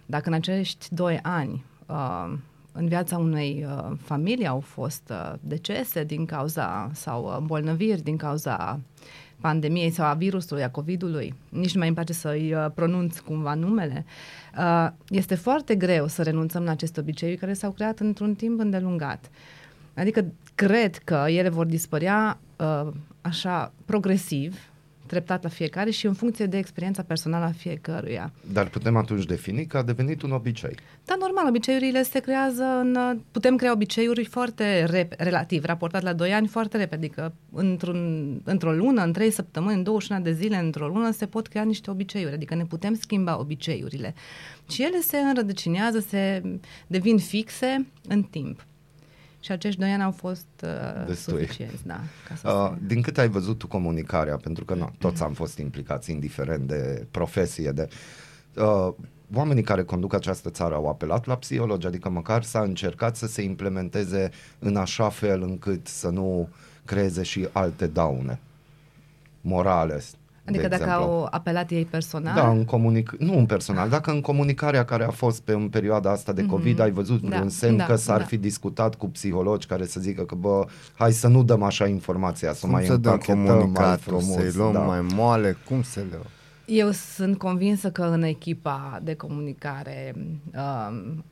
[0.06, 2.34] dacă în acești doi ani uh,
[2.74, 8.18] în viața unei uh, familii au fost uh, decese din cauza sau uh, îmbolnăviri din
[8.18, 8.80] cauza
[9.44, 13.54] pandemiei sau a virusului, a COVID-ului, nici nu mai îmi place să-i uh, pronunț cumva
[13.54, 14.06] numele,
[14.58, 19.30] uh, este foarte greu să renunțăm la aceste obiceiuri care s-au creat într-un timp îndelungat.
[19.96, 22.88] Adică cred că ele vor dispărea uh,
[23.22, 24.60] așa progresiv,
[25.06, 28.34] treptat la fiecare și în funcție de experiența personală a fiecăruia.
[28.52, 30.76] Dar putem atunci defini că a devenit un obicei.
[31.06, 33.20] Da, normal, obiceiurile se creează în...
[33.32, 38.72] Putem crea obiceiuri foarte rep, relativ, raportat la 2 ani, foarte repede, adică într-un, într-o
[38.72, 42.34] lună, în 3 săptămâni, în 21 de zile, într-o lună, se pot crea niște obiceiuri,
[42.34, 44.14] adică ne putem schimba obiceiurile.
[44.70, 46.44] Și ele se înrădăcinează, se
[46.88, 48.66] devin fixe în timp.
[49.44, 50.48] Și acești doi ani au fost
[51.08, 52.00] uh, suficienți, da.
[52.28, 55.58] Ca să uh, din cât ai văzut tu comunicarea, pentru că nu, toți am fost
[55.58, 57.88] implicați, indiferent de profesie, de...
[58.56, 58.94] Uh,
[59.34, 63.42] oamenii care conduc această țară au apelat la psihologi, adică măcar s-a încercat să se
[63.42, 64.30] implementeze
[64.60, 66.50] în așa fel încât să nu
[66.86, 68.40] creeze și alte daune
[69.42, 70.02] morale
[70.46, 71.04] Adică dacă exemplu.
[71.04, 72.36] au apelat ei personal?
[72.36, 76.12] Da, în comunic- nu în personal, dacă în comunicarea care a fost pe în perioada
[76.12, 76.84] asta de COVID mm-hmm.
[76.84, 78.24] ai văzut da, vreun semn da, că s-ar da.
[78.24, 82.54] fi discutat cu psihologi care să zică că bă, hai să nu dăm așa informația,
[82.54, 83.22] să cum mai să dăm
[83.74, 84.80] mai frumos, să-i luăm da.
[84.80, 86.18] mai moale, cum să le
[86.66, 91.24] eu sunt convinsă că în echipa de comunicare um,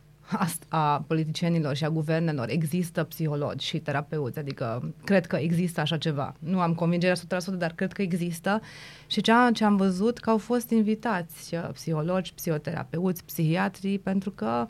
[0.68, 6.36] a politicienilor și a guvernelor există psihologi și terapeuți, adică cred că există așa ceva.
[6.40, 8.62] Nu am convingerea 100%, dar cred că există
[9.08, 14.68] și ceea ce am văzut că au fost invitați uh, psihologi, psihoterapeuți, psihiatrii, pentru că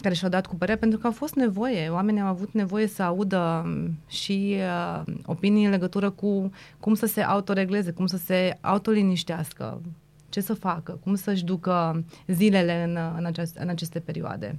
[0.00, 1.88] care și-au dat cu părere, pentru că a fost nevoie.
[1.88, 7.06] Oamenii au avut nevoie să audă um, și uh, opinii în legătură cu cum să
[7.06, 9.80] se autoregleze, cum să se autoliniștească,
[10.28, 14.58] ce să facă, cum să-și ducă zilele în, în, aceast, în aceste perioade.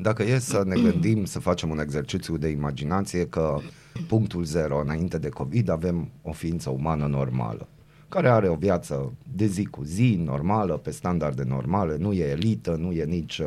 [0.00, 3.58] Dacă e să ne gândim să facem un exercițiu de imaginație că
[4.08, 7.68] punctul zero înainte de COVID avem o ființă umană normală
[8.08, 12.76] care are o viață de zi cu zi, normală, pe standarde normale, nu e elită,
[12.78, 13.46] nu e nici uh,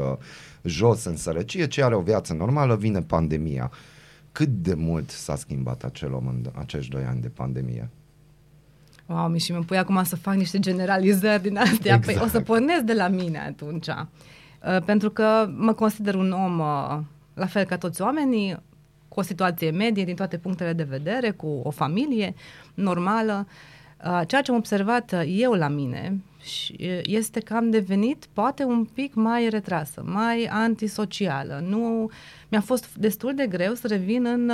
[0.63, 3.71] jos în sărăcie, ci are o viață normală, vine pandemia.
[4.31, 7.89] Cât de mult s-a schimbat acel om în acești doi ani de pandemie?
[9.05, 11.95] Wow, mi și mă pui acum să fac niște generalizări din astea.
[11.95, 12.05] Exact.
[12.05, 12.45] Păi o să exact.
[12.45, 13.87] pornesc de la mine atunci.
[14.65, 17.00] Uh, pentru că mă consider un om uh,
[17.34, 18.58] la fel ca toți oamenii,
[19.08, 22.34] cu o situație medie din toate punctele de vedere, cu o familie
[22.74, 23.47] normală.
[24.06, 26.21] Uh, ceea ce am observat eu la mine
[27.04, 31.63] este că am devenit poate un pic mai retrasă, mai antisocială.
[31.67, 32.10] Nu,
[32.50, 34.50] mi-a fost destul de greu să revin în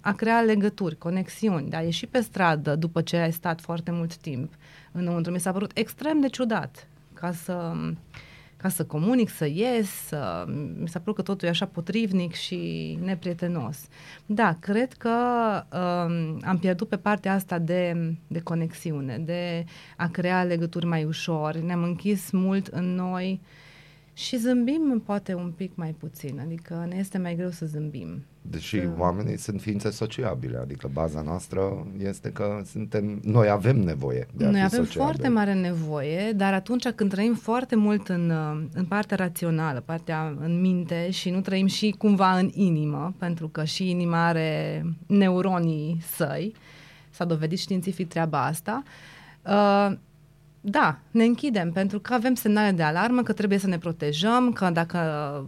[0.00, 4.16] a crea legături, conexiuni, de a ieși pe stradă după ce ai stat foarte mult
[4.16, 4.52] timp
[4.92, 5.32] înăuntru.
[5.32, 7.72] Mi s-a părut extrem de ciudat ca să
[8.64, 10.44] ca să comunic, să ies, să...
[10.80, 13.88] mi s-a părut că totul e așa potrivnic și neprietenos.
[14.26, 15.10] Da, cred că
[15.72, 19.64] um, am pierdut pe partea asta de, de conexiune, de
[19.96, 21.54] a crea legături mai ușor.
[21.54, 23.40] Ne-am închis mult în noi
[24.12, 28.24] și zâmbim poate un pic mai puțin, adică ne este mai greu să zâmbim.
[28.50, 28.90] Deși că...
[28.98, 34.50] oamenii sunt ființe sociabile, adică baza noastră este că suntem, noi avem nevoie de a
[34.50, 35.04] Noi fi avem sociabili.
[35.04, 38.32] foarte mare nevoie, dar atunci când trăim foarte mult în,
[38.74, 43.64] în partea rațională, partea în minte și nu trăim și cumva în inimă, pentru că
[43.64, 46.54] și inima are neuronii săi,
[47.10, 48.82] s-a dovedit științific treaba asta,
[49.42, 49.96] uh,
[50.66, 54.70] da, ne închidem pentru că avem semnale de alarmă că trebuie să ne protejăm, că
[54.70, 54.98] dacă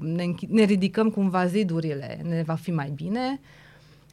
[0.01, 3.41] ne, închi- ne ridicăm cumva zidurile, ne va fi mai bine.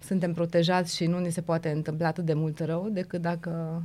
[0.03, 3.83] Suntem protejați și nu ni se poate întâmpla atât de mult rău decât dacă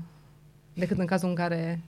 [0.75, 1.81] decât în cazul în care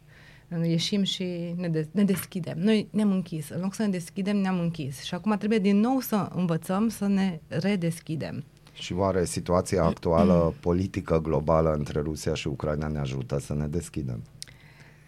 [0.62, 2.58] ieșim și ne, de- ne deschidem.
[2.58, 3.48] Noi ne-am închis.
[3.48, 5.00] În loc să ne deschidem, ne-am închis.
[5.02, 8.44] Și acum trebuie din nou să învățăm să ne redeschidem.
[8.72, 14.22] Și oare situația actuală politică globală între Rusia și Ucraina ne ajută să ne deschidem?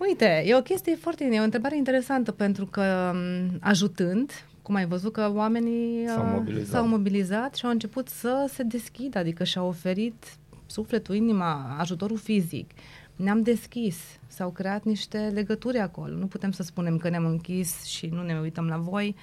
[0.09, 4.87] Uite, e o chestie foarte, e o întrebare interesantă pentru că m, ajutând, cum ai
[4.87, 6.69] văzut că oamenii S-au uh, mobilizat.
[6.69, 10.37] s-au mobilizat și au început să se deschidă, adică și-au oferit
[10.67, 12.71] sufletul, inima, ajutorul fizic.
[13.17, 16.15] Ne-am deschis, s-au creat niște legături acolo.
[16.15, 19.17] Nu putem să spunem că ne-am închis și nu ne uităm la voi.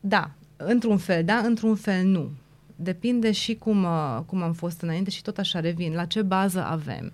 [0.00, 2.30] Da, într-un fel, da, într-un fel nu.
[2.76, 5.92] Depinde și cum, uh, cum am fost înainte și tot așa revin.
[5.92, 7.12] La ce bază avem?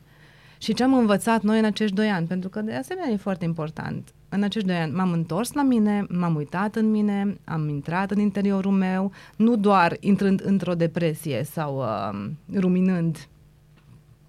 [0.59, 3.44] Și ce am învățat noi în acești doi ani, pentru că de asemenea e foarte
[3.44, 4.12] important.
[4.29, 8.18] În acești doi ani m-am întors la mine, m-am uitat în mine, am intrat în
[8.18, 13.29] interiorul meu, nu doar intrând într-o depresie sau uh, ruminând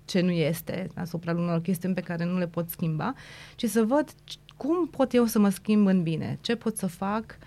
[0.05, 3.13] ce nu este asupra unor chestiuni pe care nu le pot schimba,
[3.55, 6.87] ci să văd c- cum pot eu să mă schimb în bine, ce pot să
[6.87, 7.37] fac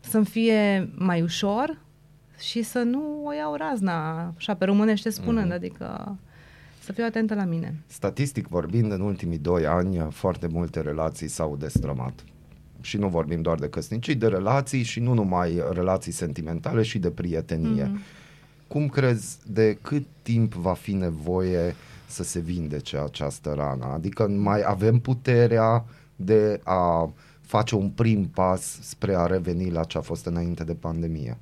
[0.00, 1.78] să-mi fie mai ușor
[2.38, 5.54] și să nu o iau razna, așa pe românește spunând, mm-hmm.
[5.54, 6.16] adică
[6.84, 7.82] să fiu atentă la mine.
[7.86, 12.24] Statistic vorbind, în ultimii doi ani, foarte multe relații s-au destrămat.
[12.80, 17.10] Și nu vorbim doar de căsnicii, de relații și nu numai relații sentimentale și de
[17.10, 17.84] prietenie.
[17.84, 18.00] Mhm.
[18.66, 21.74] Cum crezi de cât timp va fi nevoie
[22.06, 23.84] să se vindece această rană?
[23.84, 25.84] Adică mai avem puterea
[26.16, 30.74] de a face un prim pas spre a reveni la ce a fost înainte de
[30.74, 31.38] pandemie?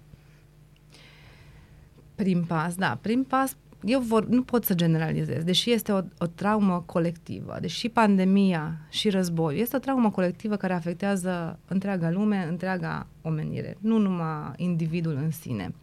[2.15, 6.27] Prim pas, da, prim pas, eu vor, nu pot să generalizez, deși este o, o
[6.27, 13.07] traumă colectivă, deși pandemia și războiul este o traumă colectivă care afectează întreaga lume, întreaga
[13.23, 15.75] omenire, nu numai individul în sine.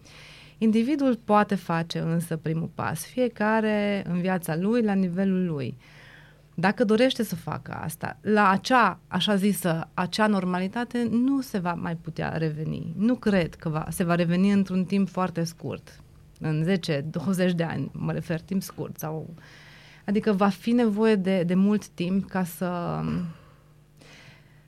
[0.58, 5.78] Individul poate face însă primul pas, fiecare în viața lui, la nivelul lui.
[6.56, 11.96] Dacă dorește să facă asta, la acea, așa zisă, acea normalitate nu se va mai
[11.96, 12.94] putea reveni.
[12.98, 16.04] Nu cred că va, se va reveni într-un timp foarte scurt.
[16.39, 16.78] În
[17.49, 18.97] 10-20 de ani, mă refer, timp scurt.
[18.97, 19.34] Sau,
[20.06, 23.02] adică va fi nevoie de, de mult timp ca să,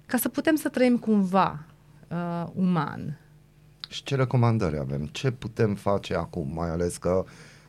[0.06, 1.66] ca să putem să trăim cumva
[2.08, 3.20] uh, uman.
[3.90, 5.06] Și ce recomandări avem?
[5.06, 6.52] Ce putem face acum?
[6.54, 7.24] Mai ales că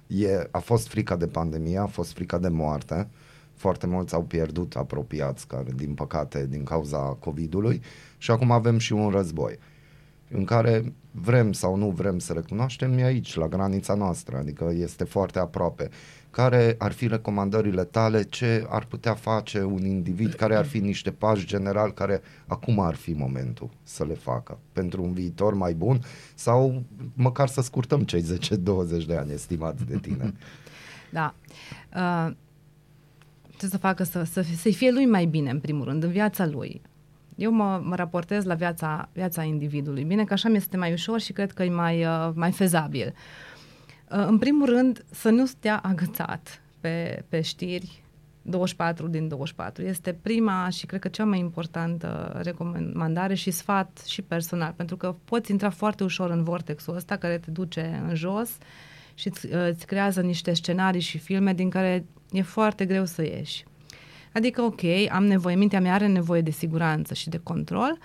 [0.06, 3.08] e, a fost frica de pandemie, a fost frica de moarte.
[3.54, 7.82] Foarte mulți au pierdut apropiați, care, din păcate, din cauza COVID-ului.
[8.18, 9.58] Și acum avem și un război
[10.30, 15.04] în care vrem sau nu vrem să recunoaștem, e aici, la granița noastră, adică este
[15.04, 15.88] foarte aproape.
[16.30, 18.22] Care ar fi recomandările tale?
[18.22, 20.32] Ce ar putea face un individ?
[20.32, 25.02] Care ar fi niște pași general care acum ar fi momentul să le facă pentru
[25.02, 26.00] un viitor mai bun
[26.34, 26.82] sau
[27.14, 30.32] măcar să scurtăm cei 10-20 de ani estimați de tine?
[31.12, 31.34] Da.
[31.96, 32.34] Uh,
[33.58, 36.46] ce să facă să, să, să-i fie lui mai bine, în primul rând, în viața
[36.46, 36.82] lui.
[37.42, 40.04] Eu mă, mă raportez la viața, viața individului.
[40.04, 43.14] Bine că așa mi este mai ușor și cred că e mai, uh, mai fezabil.
[44.10, 48.02] Uh, în primul rând, să nu stea agățat pe, pe știri
[48.42, 49.82] 24 din 24.
[49.82, 55.14] Este prima și cred că cea mai importantă recomandare și sfat și personal, pentru că
[55.24, 58.50] poți intra foarte ușor în vortexul ăsta care te duce în jos
[59.14, 63.22] și îți, uh, îți creează niște scenarii și filme din care e foarte greu să
[63.22, 63.64] ieși.
[64.32, 67.98] Adică, ok, am nevoie, mintea mea are nevoie de siguranță și de control,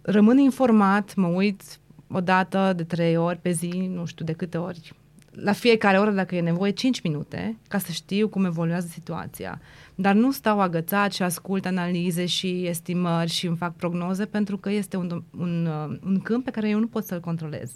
[0.00, 1.62] rămân informat, mă uit
[2.10, 4.92] o dată de trei ori pe zi, nu știu de câte ori,
[5.30, 9.60] la fiecare oră, dacă e nevoie, 5 minute, ca să știu cum evoluează situația.
[9.94, 14.70] Dar nu stau agățat și ascult analize și estimări și îmi fac prognoze, pentru că
[14.70, 17.72] este un, un, uh, un câmp pe care eu nu pot să-l controlez.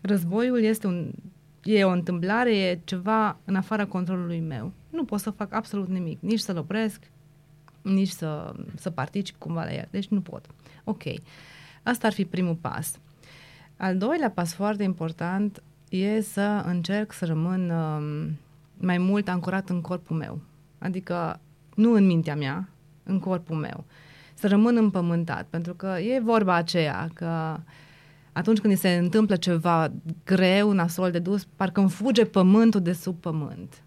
[0.00, 1.10] Războiul este un,
[1.64, 4.72] e o întâmplare, e ceva în afara controlului meu.
[4.90, 7.00] Nu pot să fac absolut nimic, nici să-l opresc,
[7.82, 9.88] nici să, să particip cumva la el.
[9.90, 10.46] Deci nu pot.
[10.84, 11.02] Ok.
[11.82, 12.98] Asta ar fi primul pas.
[13.76, 18.38] Al doilea pas foarte important e să încerc să rămân um,
[18.76, 20.40] mai mult ancorat în corpul meu.
[20.78, 21.40] Adică
[21.74, 22.68] nu în mintea mea,
[23.02, 23.84] în corpul meu.
[24.34, 27.58] Să rămân împământat, pentru că e vorba aceea că
[28.34, 29.92] atunci când îi se întâmplă ceva
[30.24, 33.82] greu, nasol de dus, parcă îmi fuge pământul de sub pământ.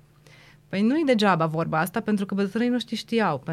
[0.70, 3.44] Păi nu-i degeaba vorba asta, pentru că bătrânii noștri știau.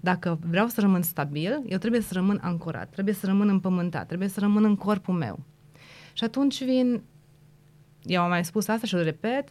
[0.00, 4.28] Dacă vreau să rămân stabil, eu trebuie să rămân ancorat, trebuie să rămân împământat, trebuie
[4.28, 5.38] să rămân în corpul meu.
[6.12, 7.02] Și atunci vin,
[8.02, 9.48] eu am mai spus asta și o repet,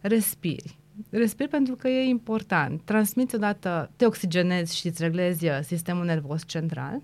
[0.00, 0.78] respiri.
[1.10, 2.80] Respiri pentru că e important.
[2.84, 7.02] Transmiți odată, te oxigenezi și îți reglezi uh, sistemul nervos central.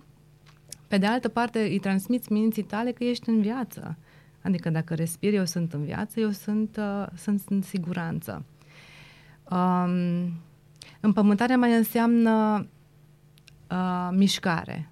[0.93, 3.97] Pe de altă parte, îi transmiți minții tale că ești în viață.
[4.43, 8.45] Adică dacă respiri, eu sunt în viață, eu sunt, uh, sunt în siguranță.
[9.51, 10.33] Um,
[11.01, 12.67] împământarea mai înseamnă
[13.71, 14.91] uh, mișcare,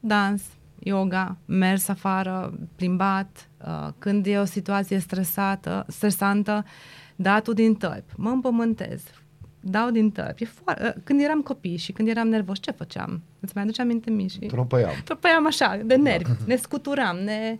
[0.00, 0.42] dans,
[0.78, 6.64] yoga, mers afară, plimbat, uh, când e o situație stresată, stresantă,
[7.16, 9.02] datul din tălpi, mă împământez,
[9.62, 10.42] dau din tălpi.
[10.42, 13.22] E foar- uh, când eram copii și când eram nervos, ce făceam?
[13.40, 14.38] Îți mai aduce aminte, Miși?
[14.38, 14.92] Tropăiam.
[15.04, 17.58] Tropăiam așa, de nervi, ne scuturam, ne,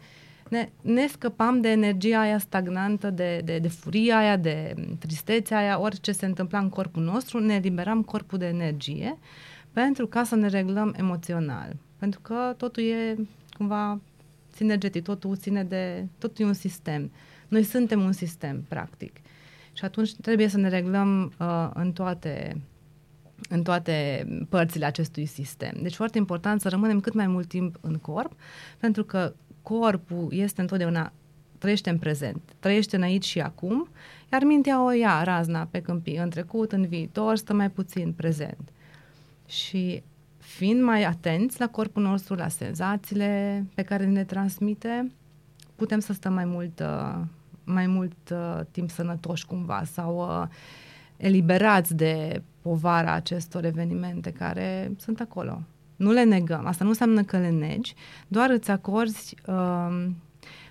[0.48, 5.80] ne, ne scăpam de energia aia stagnantă, de, de, de furia aia, de tristețea aia,
[5.80, 9.18] orice se întâmpla în corpul nostru, ne eliberam corpul de energie
[9.72, 11.76] pentru ca să ne reglăm emoțional.
[11.98, 13.16] Pentru că totul e
[13.56, 14.00] cumva
[14.54, 17.10] sinergetic, totul ține de, totul e un sistem.
[17.48, 19.16] Noi suntem un sistem, practic.
[19.72, 22.60] Și atunci trebuie să ne reglăm uh, în toate
[23.48, 25.72] în toate părțile acestui sistem.
[25.82, 28.32] Deci foarte important să rămânem cât mai mult timp în corp,
[28.78, 31.12] pentru că corpul este întotdeauna
[31.62, 33.88] trăiește în prezent, trăiește în aici și acum,
[34.32, 38.72] iar mintea o ia razna pe câmpii, în trecut, în viitor, stă mai puțin prezent.
[39.46, 40.02] Și
[40.38, 45.12] fiind mai atenți la corpul nostru, la senzațiile pe care ne transmite,
[45.76, 47.22] putem să stăm mai mult, uh,
[47.64, 50.48] mai mult uh, timp sănătoși cumva sau uh,
[51.16, 55.62] eliberați de povara acestor evenimente care sunt acolo.
[55.96, 56.66] Nu le negăm.
[56.66, 57.94] Asta nu înseamnă că le negi,
[58.28, 60.08] doar îți acorzi uh,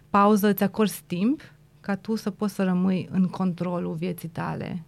[0.10, 1.42] pauză, îți acorzi timp
[1.80, 4.84] ca tu să poți să rămâi în controlul vieții tale.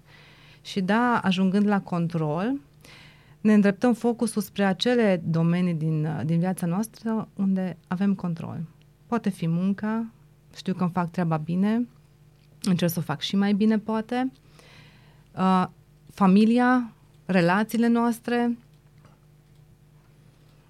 [0.62, 2.60] Și da, ajungând la control,
[3.42, 8.62] ne îndreptăm focusul spre acele domenii din, uh, din viața noastră unde avem control.
[9.08, 10.06] Poate fi munca,
[10.56, 11.88] știu că îmi fac treaba bine,
[12.62, 14.32] încerc să o fac și mai bine, poate.
[15.36, 15.66] Uh,
[16.12, 16.94] familia,
[17.26, 18.58] relațiile noastre.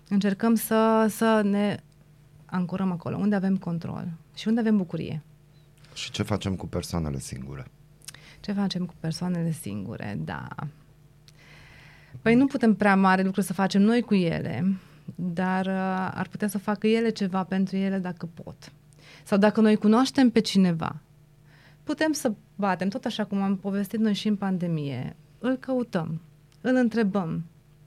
[0.08, 1.80] Încercăm să, să ne
[2.46, 5.24] ancorăm acolo, unde avem control și unde avem bucurie.
[5.94, 7.66] Și ce facem cu persoanele singure?
[8.40, 10.20] Ce facem cu persoanele singure?
[10.24, 10.48] Da.
[12.22, 14.76] Păi nu putem prea mare lucru să facem noi cu ele,
[15.16, 18.72] dar uh, ar putea să facă ele ceva pentru ele dacă pot.
[19.24, 21.02] Sau dacă noi cunoaștem pe cineva,
[21.84, 26.22] putem să batem, tot așa cum am povestit noi și în pandemie, îl căutăm,
[26.62, 27.44] îl întrebăm,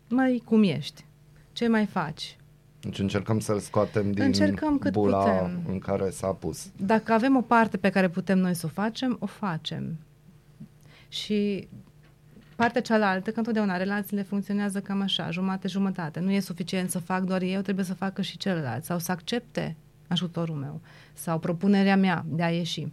[0.08, 1.04] mai cum ești?
[1.52, 2.36] Ce mai faci?
[2.80, 5.60] Deci încercăm să-l scoatem din Încercăm cât bula putem.
[5.68, 6.70] în care s-a pus.
[6.76, 9.96] Dacă avem o parte pe care putem noi să o facem, o facem.
[11.08, 11.68] Și
[12.56, 16.20] partea cealaltă, că întotdeauna relațiile funcționează cam așa, jumate-jumătate.
[16.20, 18.84] Nu e suficient să fac doar eu, trebuie să facă și celălalt.
[18.84, 19.76] Sau să accepte
[20.08, 20.80] ajutorul meu.
[21.14, 22.86] Sau propunerea mea de a ieși.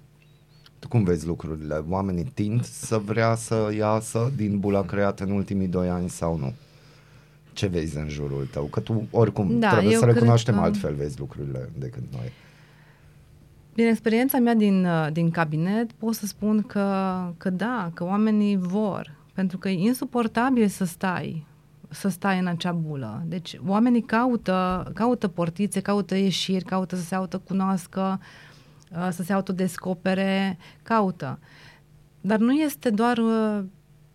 [0.80, 1.84] Tu cum vezi lucrurile?
[1.90, 6.54] Oamenii tind să vrea să iasă din bula creată în ultimii doi ani sau nu?
[7.54, 8.64] Ce vezi în jurul tău?
[8.66, 12.32] Că tu oricum Da, trebuie eu să cred recunoaștem că- altfel vezi lucrurile decât noi.
[13.74, 18.58] Din experiența mea din, uh, din cabinet pot să spun că, că da, că oamenii
[18.58, 21.46] vor, pentru că e insuportabil să stai
[21.94, 23.24] să stai în acea bulă.
[23.26, 28.20] Deci oamenii caută, caută portițe, caută ieșiri, caută să se autocunoască,
[28.92, 31.40] uh, să se autodescopere, caută.
[32.22, 33.64] Dar nu este doar, uh,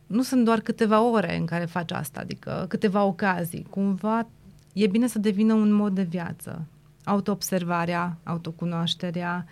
[0.07, 3.66] nu sunt doar câteva ore în care faci asta, adică câteva ocazii.
[3.70, 4.29] Cumva
[4.72, 6.66] e bine să devină un mod de viață.
[7.05, 9.47] Autoobservarea, autocunoașterea,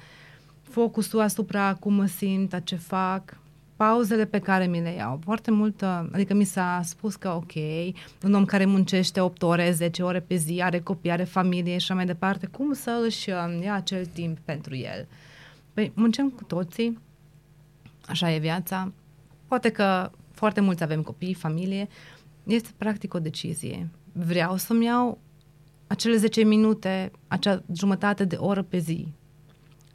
[0.62, 3.38] focusul asupra cum mă simt, a ce fac,
[3.76, 5.18] pauzele pe care mi le iau.
[5.24, 7.52] Foarte mult, uh, adică mi s-a spus că ok,
[8.22, 11.76] un om care muncește 8 ore, 10 ore pe zi, are copii, are familie și
[11.76, 15.08] așa mai departe, cum să își uh, ia acel timp pentru el?
[15.72, 16.98] Păi muncim cu toții,
[18.06, 18.92] așa e viața.
[19.46, 21.88] Poate că foarte mulți avem copii, familie.
[22.44, 23.90] Este practic o decizie.
[24.12, 25.18] Vreau să-mi iau
[25.86, 29.08] acele 10 minute, acea jumătate de oră pe zi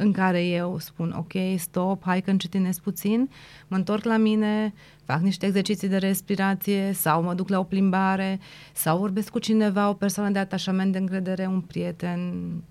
[0.02, 3.30] în care eu spun, ok, stop, hai că încetinesc puțin,
[3.68, 4.74] mă întorc la mine,
[5.04, 8.40] fac niște exerciții de respirație sau mă duc la o plimbare
[8.74, 12.20] sau vorbesc cu cineva, o persoană de atașament, de încredere, un prieten,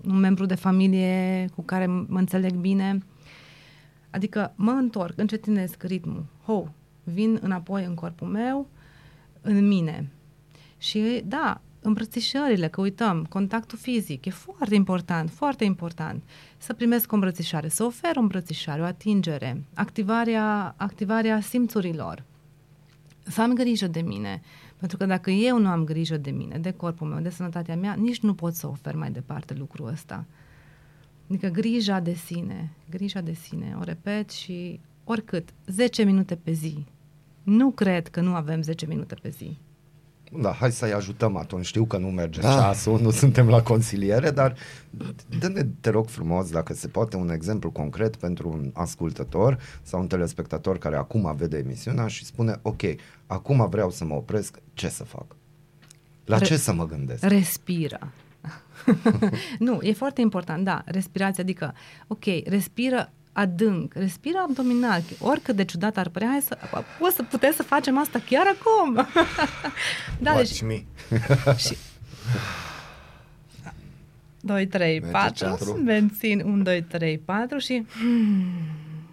[0.05, 2.97] un membru de familie cu care mă înțeleg bine.
[4.09, 6.63] Adică mă întorc, încetinesc ritmul, ho,
[7.03, 8.67] vin înapoi în corpul meu,
[9.41, 10.11] în mine.
[10.77, 16.23] Și da, îmbrățișările, că uităm, contactul fizic, e foarte important, foarte important.
[16.57, 22.23] Să primesc o îmbrățișare, să ofer o îmbrățișare, o atingere, activarea, activarea simțurilor.
[23.23, 24.41] Să am grijă de mine,
[24.77, 27.93] pentru că dacă eu nu am grijă de mine, de corpul meu, de sănătatea mea,
[27.93, 30.25] nici nu pot să ofer mai departe lucrul ăsta.
[31.29, 36.85] Adică grija de sine, grija de sine, o repet și oricât, 10 minute pe zi.
[37.43, 39.57] Nu cred că nu avem 10 minute pe zi.
[40.39, 41.65] Da, hai să-i ajutăm atunci.
[41.65, 42.45] Știu că nu merge Ah.
[42.45, 44.55] ceasul, nu suntem la consiliere, dar
[45.39, 50.07] dă-ne, te rog frumos, dacă se poate, un exemplu concret pentru un ascultător sau un
[50.07, 52.81] telespectator care acum vede emisiunea și spune, ok,
[53.27, 55.25] acum vreau să mă opresc, ce să fac?
[56.25, 57.23] La Re- ce să mă gândesc?
[57.23, 57.99] Respiră.
[59.59, 61.73] nu, e foarte important, da, respirația, adică,
[62.07, 66.57] ok, respiră adânc, respiră abdominal, oricât de ciudat ar părea, hai să,
[66.99, 68.93] o să putem să facem asta chiar acum.
[70.19, 70.83] da, Watch deci, me.
[71.65, 71.77] și...
[74.43, 75.75] 2, 3, Merge 4, ceasul.
[75.75, 78.51] mențin 1, 2, 3, 4 și hmm,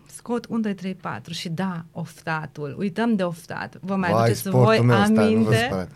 [0.07, 4.41] scot 1, 2, 3, 4 și da, oftatul, uităm de oftat, vă mai Vai, aduceți
[4.41, 5.57] sportul voi meu, stai, nu vă aminte?
[5.67, 5.93] spărați.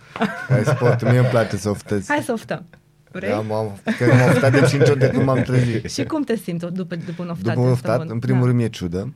[0.48, 2.08] Hai sportul, mie îmi place să oftez.
[2.08, 2.64] Hai să oftăm.
[3.12, 3.30] Vrei?
[3.32, 5.90] Am, am, că m-am oftat de 5 ori de când m-am trezit.
[5.94, 7.54] Și cum te simți după, după un oftat?
[7.54, 8.08] După un ăsta oftat, bun?
[8.12, 8.46] în primul da.
[8.46, 9.12] rând mi-e ciudă,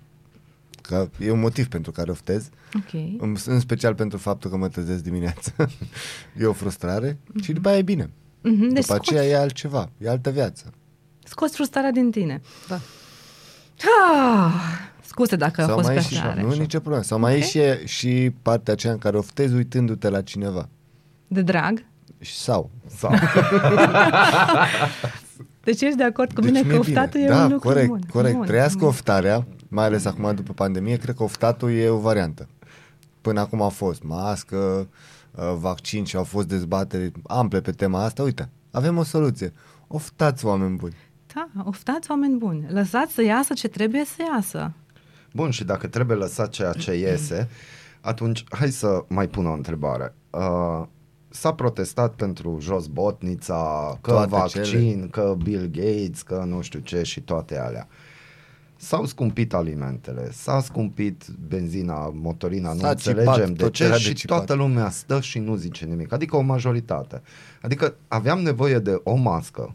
[0.82, 2.92] că e un motiv pentru care oftez, Ok.
[3.18, 5.52] în, în special pentru faptul că mă trezesc dimineața.
[6.40, 8.10] e o frustrare și după aia e bine.
[8.42, 10.72] Mhm, Deci deci după scoți, aceea e altceva, e altă viață.
[11.24, 12.40] scoți frustrarea din tine.
[12.68, 12.80] Da.
[13.78, 14.52] Ah,
[15.02, 16.42] scuze dacă a Sau fost mai pe e și, tare.
[16.42, 17.02] nu, nicio problemă.
[17.04, 17.54] Sau mai Ok.
[17.54, 20.68] e și, și partea aceea în care oftezi uitându-te la cineva.
[21.26, 21.84] De drag?
[22.20, 22.70] Și Sau.
[22.86, 23.10] Sau,
[25.64, 26.98] Deci ești de acord cu Deci mine că mi-e bine.
[26.98, 28.00] oftatul e da, un lucru corect, bun.
[28.12, 28.34] corect.
[28.36, 28.88] Bun, Trăiască bun.
[28.88, 32.48] oftarea, mai ales acum după pandemie, cred că oftatul e o variantă.
[33.20, 34.88] Până acum a fost mască,
[35.30, 38.22] uh, vaccin și au fost dezbateri ample pe tema asta.
[38.22, 39.52] Uite, avem o soluție.
[39.86, 40.96] Oftați, oameni buni.
[41.34, 42.66] Da, oftați oameni buni.
[42.68, 44.72] Lăsați să iasă ce trebuie să iasă.
[45.32, 47.48] Bun, și dacă trebuie lăsat ceea ce iese,
[48.00, 50.14] atunci hai să mai pun o întrebare.
[50.30, 50.82] Uh,
[51.36, 55.06] s-a protestat pentru jos botnița, că Toate vaccin, cele.
[55.10, 57.88] că Bill Gates, că nu știu ce și toate alea.
[58.76, 63.88] S-au scumpit alimentele, s-a scumpit benzina, motorina, nu S-a înțelegem cipat de tot ce ce
[63.88, 64.36] era și de cipat.
[64.36, 67.22] toată lumea stă și nu zice nimic, adică o majoritate.
[67.62, 69.74] Adică aveam nevoie de o mască,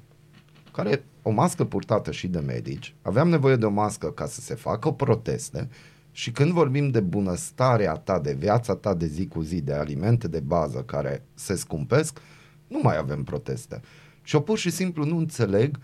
[0.72, 4.56] care o mască purtată și de medici, aveam nevoie de o mască ca să se
[4.56, 5.70] facă proteste
[6.12, 10.28] și când vorbim de bunăstarea ta, de viața ta de zi cu zi, de alimente
[10.28, 12.20] de bază care se scumpesc,
[12.68, 13.82] nu mai avem proteste.
[14.24, 15.80] Și eu pur și simplu nu înțeleg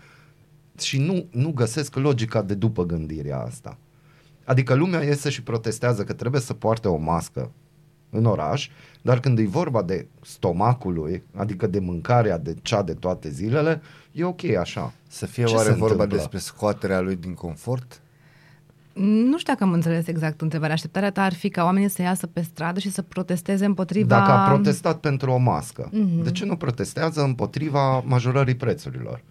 [0.78, 3.78] și nu, nu găsesc logica de după gândirea asta.
[4.44, 7.50] Adică lumea iese și protestează că trebuie să poarte o mască
[8.10, 8.70] în oraș,
[9.02, 13.82] dar când e vorba de stomacul lui, adică de mâncarea de cea de toate zilele,
[14.12, 14.92] e ok așa.
[15.08, 16.16] Să fie Ce oare se vorba întâmplă?
[16.16, 18.00] despre scoaterea lui din confort?
[19.00, 20.74] Nu știu dacă am înțeles exact întrebarea.
[20.74, 24.08] Așteptarea ta ar fi ca oamenii să iasă pe stradă și să protesteze împotriva...
[24.18, 26.22] Dacă a protestat pentru o mască, Mhm.
[26.22, 29.22] de ce nu protestează împotriva majorării prețurilor?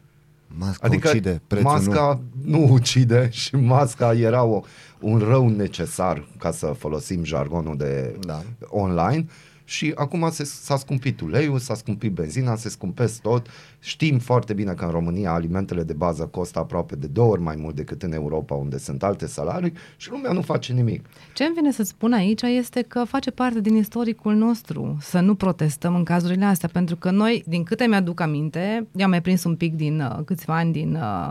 [0.57, 2.57] Masca Adică ucide, prețul masca nu.
[2.59, 4.61] nu ucide și masca era o,
[4.99, 8.41] un rău necesar, ca să folosim jargonul de Da.
[8.67, 9.25] online.
[9.69, 13.47] Și acum se, s-a scumpit uleiul, s-a scumpit benzina, se scumpesc tot.
[13.79, 17.55] Știm foarte bine că în România alimentele de bază costă aproape de două ori mai
[17.55, 21.05] mult decât în Europa, unde sunt alte salarii și lumea nu face nimic.
[21.33, 25.35] Ce îmi vine să-ți spun aici este că face parte din istoricul nostru să nu
[25.35, 29.43] protestăm în cazurile astea, pentru că noi, din câte mi-aduc aminte, eu am mai prins
[29.43, 31.29] un pic din uh, câțiva ani din uh,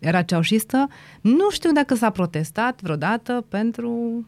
[0.00, 0.88] era ceaușistă,
[1.20, 4.24] nu știu dacă s-a protestat vreodată pentru,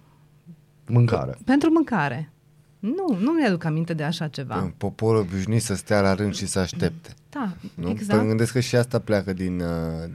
[0.87, 1.39] Mâncare.
[1.45, 2.33] pentru mâncare.
[2.79, 4.63] Nu, nu mi-aduc aminte de așa ceva.
[4.63, 7.11] Un popor obișnuit să stea la rând și să aștepte.
[7.31, 7.89] Da, Nu?
[7.91, 8.09] exact.
[8.11, 9.69] Păi îmi gândesc că și asta pleacă din, uh,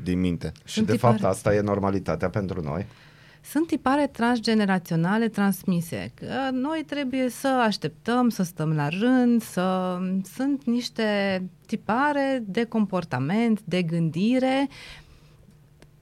[0.04, 0.52] din minte.
[0.66, 1.18] Și Sunt de tipare.
[1.18, 2.86] fapt asta e normalitatea pentru noi.
[3.42, 6.12] Sunt tipare transgeneraționale transmise.
[6.14, 9.98] Că noi trebuie să așteptăm, să stăm la rând, să
[10.36, 14.68] sunt niște tipare de comportament, de gândire.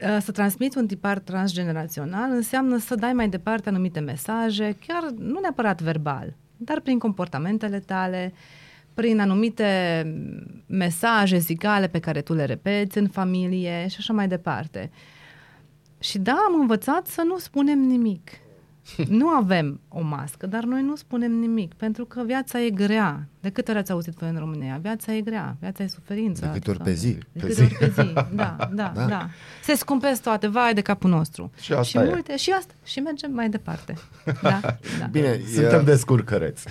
[0.02, 5.40] Uh, Să transmiți un tipar transgenerațional înseamnă să dai mai departe anumite mesaje, chiar nu
[5.40, 8.34] neapărat verbal, dar prin comportamentele tale,
[8.94, 10.04] prin anumite
[10.66, 14.92] mesaje zigale pe care tu le repeți în familie și așa mai departe.
[16.00, 18.32] Și da, am învățat să nu spunem nimic.
[19.08, 23.28] Nu avem o mască, dar noi nu spunem nimic, pentru că viața e grea.
[23.40, 24.80] De câte ori ați auzit voi în România?
[24.82, 26.46] Viața e grea, viața e suferință.
[26.46, 27.12] De câte ori pe zi.
[27.12, 27.62] De Pe câte zi.
[27.62, 28.92] ori pe zi, da, da, Da.
[28.96, 29.30] da, da.
[29.64, 31.52] Se scumpesc toate, vai de capul nostru.
[31.60, 32.10] Și asta și e.
[32.10, 33.94] multe, și asta, și mergem mai departe.
[34.42, 34.60] Da,
[35.00, 35.06] da.
[35.12, 36.66] Bine, Suntem e, descurcăreți.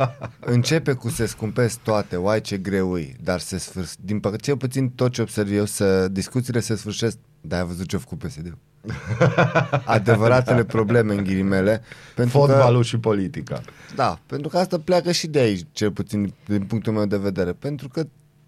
[0.40, 3.90] începe cu se scumpesc toate, uai ce greu e, dar se sfârș...
[4.00, 7.86] din păcate, cel puțin tot ce observ eu, să discuțiile se sfârșesc, dar ai văzut
[7.86, 8.58] ce-a făcut PSD-ul.
[9.84, 11.82] Adevăratele probleme în ghilimele.
[12.14, 13.60] Pentru Fotbalul că, și politica.
[13.94, 17.52] da, pentru că asta pleacă și de aici, cel puțin din punctul meu de vedere.
[17.52, 18.06] Pentru că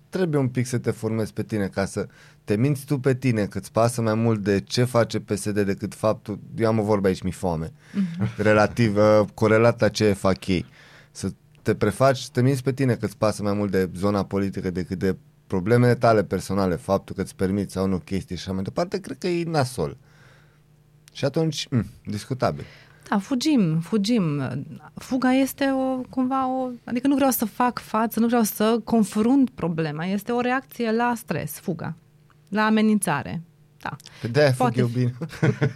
[0.09, 2.07] trebuie un pic să te formezi pe tine ca să
[2.45, 5.95] te minți tu pe tine, că îți pasă mai mult de ce face PSD decât
[5.95, 7.73] faptul, eu am o vorbă aici, mi foame,
[8.37, 10.67] relativ, uh, corelat la ce fac ei.
[11.11, 11.33] Să
[11.63, 14.71] te prefaci, să te minți pe tine că îți pasă mai mult de zona politică
[14.71, 15.17] decât de
[15.47, 19.19] problemele tale personale, faptul că îți permiți sau nu chestii și așa mai departe, cred
[19.19, 19.97] că e nasol.
[21.13, 22.65] Și atunci, m, discutabil.
[23.09, 24.43] Da, fugim, fugim.
[24.95, 26.69] Fuga este o, cumva o...
[26.85, 30.05] Adică nu vreau să fac față, nu vreau să confrunt problema.
[30.05, 31.97] Este o reacție la stres, fuga,
[32.49, 33.43] la amenințare.
[33.81, 33.97] Da.
[34.21, 34.93] Că de-aia fug Poate eu fi.
[34.93, 35.15] bine.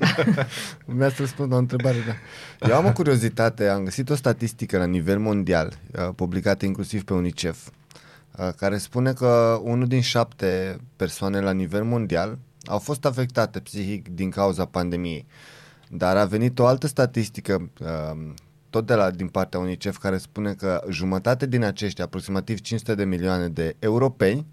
[0.97, 2.69] Mi-a să răspund la o întrebare, da.
[2.69, 7.13] Eu am o curiozitate, am găsit o statistică la nivel mondial, uh, publicată inclusiv pe
[7.13, 7.73] UNICEF, uh,
[8.57, 14.31] care spune că unul din șapte persoane la nivel mondial au fost afectate psihic din
[14.31, 15.27] cauza pandemiei.
[15.89, 18.33] Dar a venit o altă statistică, uh,
[18.71, 23.05] tot de la, din partea UNICEF, care spune că jumătate din aceștia, aproximativ 500 de
[23.05, 24.47] milioane de europeni,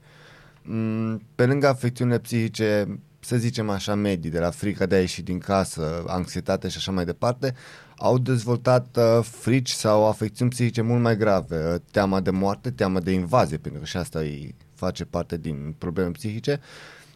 [0.70, 5.22] Mm, pe lângă afecțiunile psihice, să zicem așa, medii, de la frica de a ieși
[5.22, 7.54] din casă, anxietate și așa mai departe,
[7.98, 13.00] au dezvoltat uh, frici sau afecțiuni psihice mult mai grave, uh, teama de moarte, teama
[13.00, 16.60] de invazie, pentru că și asta îi face parte din probleme psihice,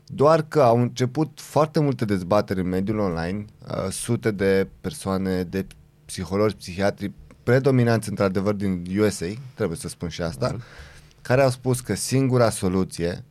[0.06, 5.68] doar că au început foarte multe dezbateri în mediul online, uh, sute de persoane, de
[6.06, 7.12] psihologi, psihiatri,
[7.44, 10.56] predominanți într-adevăr din USA, trebuie să spun și asta,
[11.22, 13.24] care au spus că singura soluție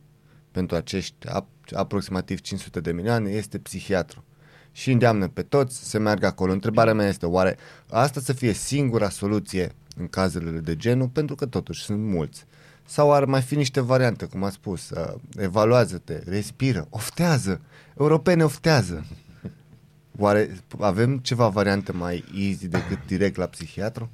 [0.51, 4.23] pentru acești ap- aproximativ 500 de milioane este psihiatru.
[4.71, 6.51] Și îndeamnă pe toți să meargă acolo.
[6.51, 7.57] Întrebarea mea este, oare
[7.89, 12.45] asta să fie singura soluție în cazurile de genul, pentru că totuși sunt mulți.
[12.85, 17.61] Sau ar mai fi niște variante, cum a spus, uh, evaluează-te, respiră, oftează,
[17.97, 19.05] europene oftează.
[20.17, 24.09] Oare avem ceva variante mai easy decât direct la psihiatru?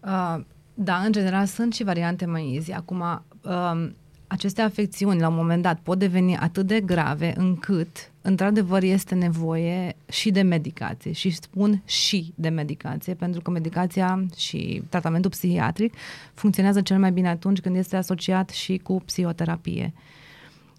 [0.00, 0.40] Uh,
[0.74, 2.72] da, în general sunt și variante mai easy.
[2.72, 3.90] Acum, uh,
[4.26, 9.96] aceste afecțiuni la un moment dat pot deveni atât de grave încât, într-adevăr, este nevoie
[10.08, 11.12] și de medicație.
[11.12, 15.94] Și spun și de medicație, pentru că medicația și tratamentul psihiatric
[16.34, 19.92] funcționează cel mai bine atunci când este asociat și cu psihoterapie.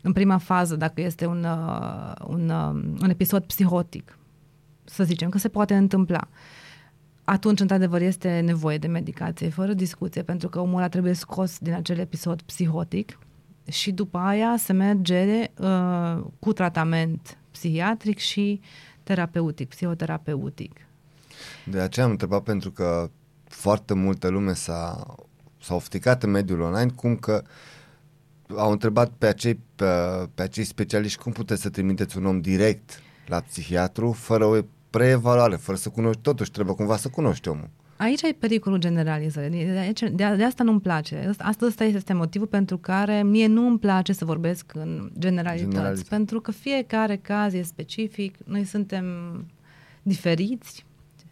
[0.02, 4.18] În prima fază, dacă este un, uh, un, uh, un episod psihotic,
[4.84, 6.28] să zicem că se poate întâmpla,
[7.24, 11.74] atunci, într-adevăr, este nevoie de medicație, fără discuție, pentru că omul ăla trebuie scos din
[11.74, 13.20] acel episod psihotic
[13.70, 18.62] și după aia se merge uh, cu tratament psihiatric și
[19.04, 20.88] terapeutic, psihoterapeutic.
[21.66, 23.10] De aceea am întrebat pentru că
[23.44, 25.06] foarte multă lume s-a,
[25.62, 27.44] s-a ofticat în mediul online cum că
[28.56, 29.86] au întrebat pe acei, pe,
[30.36, 34.58] pe acei specialiști cum puteți să trimiteți un om direct la psihiatru fără o
[34.90, 37.70] preevaluare, fără să cunoști, totuși trebuie cumva să cunoști omul.
[37.98, 39.66] Aici e pericolul generalizării.
[39.66, 41.34] De, aici, de, de asta nu-mi place.
[41.40, 45.70] Asta, asta este motivul pentru care mie nu îmi place să vorbesc în generalități.
[45.70, 46.10] Generalități.
[46.10, 49.06] Pentru că fiecare caz e specific, noi suntem
[50.02, 50.86] diferiți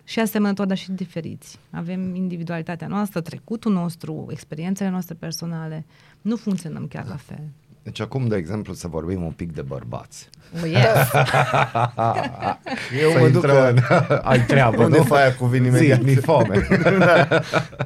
[0.03, 1.59] și asemănători, dar și diferiți.
[1.71, 5.85] Avem individualitatea noastră, trecutul nostru, experiențele noastre personale.
[6.21, 7.43] Nu funcționăm chiar la fel.
[7.85, 10.29] Deci acum, de exemplu, să vorbim un pic de bărbați.
[10.55, 11.11] Oh, yes.
[13.01, 13.83] Eu Să mă duc intrăm că...
[14.09, 14.19] în...
[14.31, 15.03] Ai treabă, Unde nu?
[15.03, 16.01] faia cu vin Zi, imediat?
[16.01, 16.67] mi foame.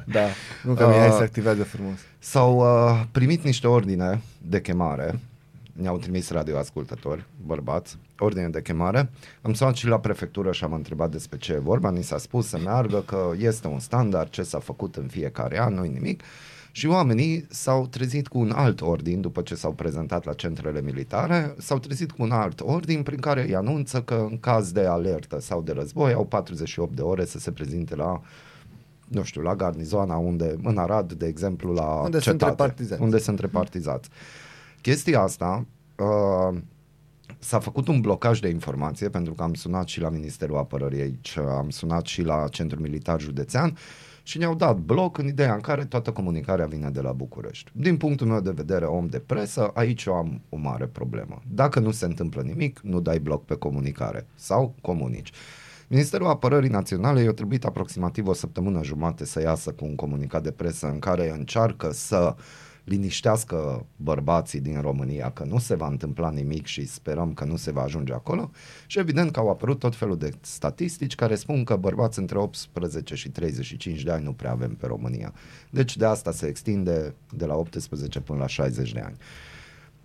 [0.05, 0.25] Da,
[0.63, 1.97] nu că Mihai Uh, se activează frumos.
[2.19, 5.19] S-au uh, primit niște ordine de chemare,
[5.73, 9.09] ne-au trimis radioascultători, bărbați, ordine de chemare.
[9.41, 12.47] Am sunat și la prefectură și am întrebat despre ce e vorba, ni s-a spus
[12.47, 16.23] să meargă, că este un standard, ce s-a făcut în fiecare an, nu-i nimic.
[16.72, 21.55] Și oamenii s-au trezit cu un alt ordin după ce s-au prezentat la centrele militare,
[21.57, 25.39] s-au trezit cu un alt ordin prin care îi anunță că în caz de alertă
[25.39, 28.22] sau de război au 48 de ore să se prezinte la
[29.09, 33.01] nu știu, la garnizoana unde, în Arad, de exemplu, la Unde sunt cetate, repartizați.
[33.01, 34.09] unde sunt repartizați.
[34.82, 35.65] Chestia asta
[35.97, 36.57] uh,
[37.39, 41.38] s-a făcut un blocaj de informație pentru că am sunat și la Ministerul Apărării aici,
[41.38, 43.78] am sunat și la Centrul Militar Județean
[44.30, 47.71] și ne-au dat bloc în ideea în care toată comunicarea vine de la București.
[47.73, 51.41] Din punctul meu de vedere, om de presă, aici eu am o mare problemă.
[51.47, 55.32] Dacă nu se întâmplă nimic, nu dai bloc pe comunicare sau comunici.
[55.88, 60.51] Ministerul Apărării Naționale i-a trebuit aproximativ o săptămână jumate să iasă cu un comunicat de
[60.51, 62.36] presă în care încearcă să
[62.89, 67.71] liniștească bărbații din România că nu se va întâmpla nimic și sperăm că nu se
[67.71, 68.51] va ajunge acolo
[68.85, 73.15] și evident că au apărut tot felul de statistici care spun că bărbați între 18
[73.15, 75.33] și 35 de ani nu prea avem pe România.
[75.69, 79.17] Deci de asta se extinde de la 18 până la 60 de ani.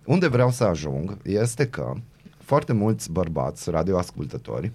[0.05, 1.93] Unde vreau să ajung este că
[2.37, 4.71] foarte mulți bărbați radioascultători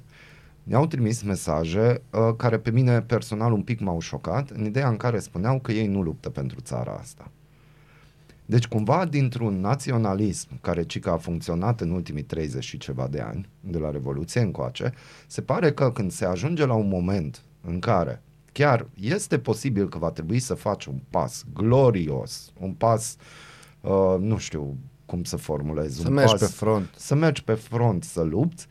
[0.62, 4.96] mi-au trimis mesaje uh, care pe mine personal un pic m-au șocat, în ideea în
[4.96, 7.30] care spuneau că ei nu luptă pentru țara asta.
[8.51, 13.48] Deci cumva dintr-un naționalism care cică a funcționat în ultimii 30 și ceva de ani,
[13.61, 14.92] de la Revoluție încoace,
[15.26, 18.22] se pare că când se ajunge la un moment în care
[18.53, 23.16] chiar este posibil că va trebui să faci un pas glorios, un pas,
[23.80, 24.76] uh, nu știu
[25.07, 26.88] cum să formulez, Să un mergi pas, pe front.
[26.96, 28.66] să mergi pe front, să lupți,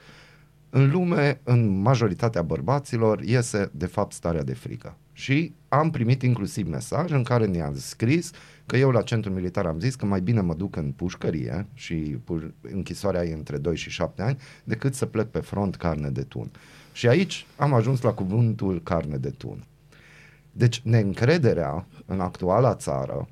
[0.70, 4.96] în lume, în majoritatea bărbaților, iese de fapt starea de frică.
[5.20, 8.32] Și am primit inclusiv mesaj în care ne-a scris
[8.66, 11.94] că eu la centrul militar am zis că mai bine mă duc în pușcărie și
[11.96, 16.22] pu- închisoarea e între 2 și 7 ani decât să plec pe front carne de
[16.22, 16.52] tun.
[16.92, 19.64] Și aici am ajuns la cuvântul carne de tun.
[20.52, 23.28] Deci neîncrederea în actuala țară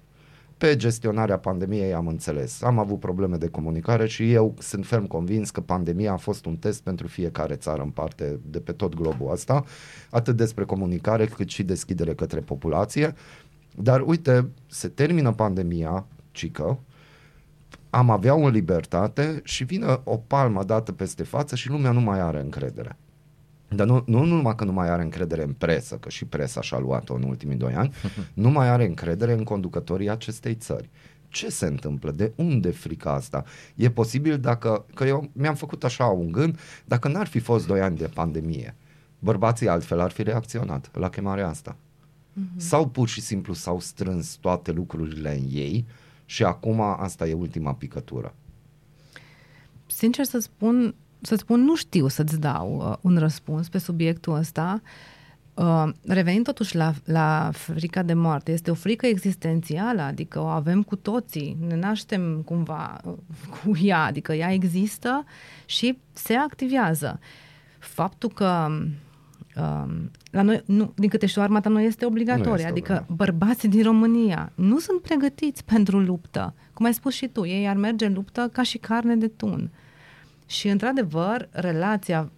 [0.58, 2.62] pe gestionarea pandemiei am înțeles.
[2.62, 6.56] Am avut probleme de comunicare și eu sunt ferm convins că pandemia a fost un
[6.56, 9.64] test pentru fiecare țară în parte de pe tot globul ăsta,
[10.10, 13.14] atât despre comunicare cât și deschidere către populație.
[13.76, 16.80] Dar uite, se termină pandemia, cică,
[17.90, 22.20] am avea o libertate și vine o palmă dată peste față și lumea nu mai
[22.20, 22.98] are încredere.
[23.70, 26.78] Dar nu, nu numai că nu mai are încredere în presă, că și presa și-a
[26.78, 27.94] luat-o în ultimii doi ani,
[28.34, 30.90] nu mai are încredere în conducătorii acestei țări.
[31.30, 32.12] Ce se întâmplă?
[32.12, 33.44] De unde frica asta?
[33.76, 37.82] E posibil dacă, că eu mi-am făcut așa un gând, dacă n-ar fi fost doi
[37.82, 38.76] ani de pandemie,
[39.20, 41.76] bărbații altfel ar fi reacționat la chemarea asta.
[41.76, 42.58] Mm-hmm.
[42.58, 45.86] Sau pur și simplu s-au strâns toate lucrurile în ei
[46.26, 48.36] și acum asta e ultima picătură.
[49.86, 54.82] Sincer să spun, să spun, nu știu să-ți dau uh, un răspuns pe subiectul ăsta.
[55.54, 60.84] Uh, revenind totuși la, la frica de moarte, este o frică existențială, adică o avem
[60.84, 63.14] cu toții, ne naștem cumva uh,
[63.50, 65.26] cu ea, adică ea există
[65.66, 67.20] și se activează.
[67.80, 68.68] Faptul că
[69.56, 69.94] uh,
[70.32, 73.16] la noi, nu, din câte știu, armata nu este obligatorie, Nu este adică obligatorie.
[73.18, 76.54] bărbații din România nu sunt pregătiți pentru luptă.
[76.74, 79.72] Cum ai spus și tu, ei ar merge în luptă ca și carne de tun.
[80.48, 82.32] Și, într-adevăr, relația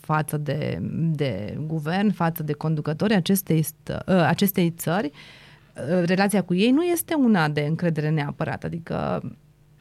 [0.00, 5.10] față de, de guvern, față de conducătorii acestei, stă, ă, acestei țări,
[5.92, 8.64] ă, relația cu ei nu este una de încredere neapărat.
[8.64, 9.22] Adică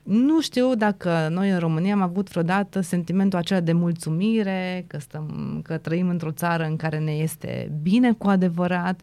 [0.04, 5.60] nu știu dacă noi în România am avut vreodată sentimentul acela de mulțumire, că, stăm,
[5.64, 9.02] că trăim într-o țară în care ne este bine cu adevărat.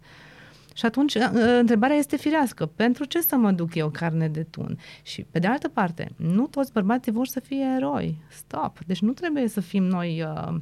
[0.74, 2.66] Și atunci ă, întrebarea este firească.
[2.66, 4.78] Pentru ce să mă duc eu carne de tun?
[5.02, 8.16] Și pe de altă parte, nu toți bărbații vor să fie eroi.
[8.28, 8.78] Stop.
[8.86, 10.54] Deci nu trebuie să fim noi uh,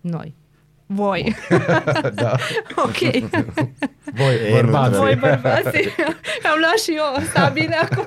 [0.00, 0.34] noi.
[0.86, 1.34] Voi.
[2.14, 2.36] da.
[2.86, 2.98] ok.
[4.14, 4.92] Voi, E, bărbați.
[4.92, 5.88] nu Voi bărbații.
[6.52, 7.24] Am luat și eu.
[7.24, 8.04] Sta bine acum.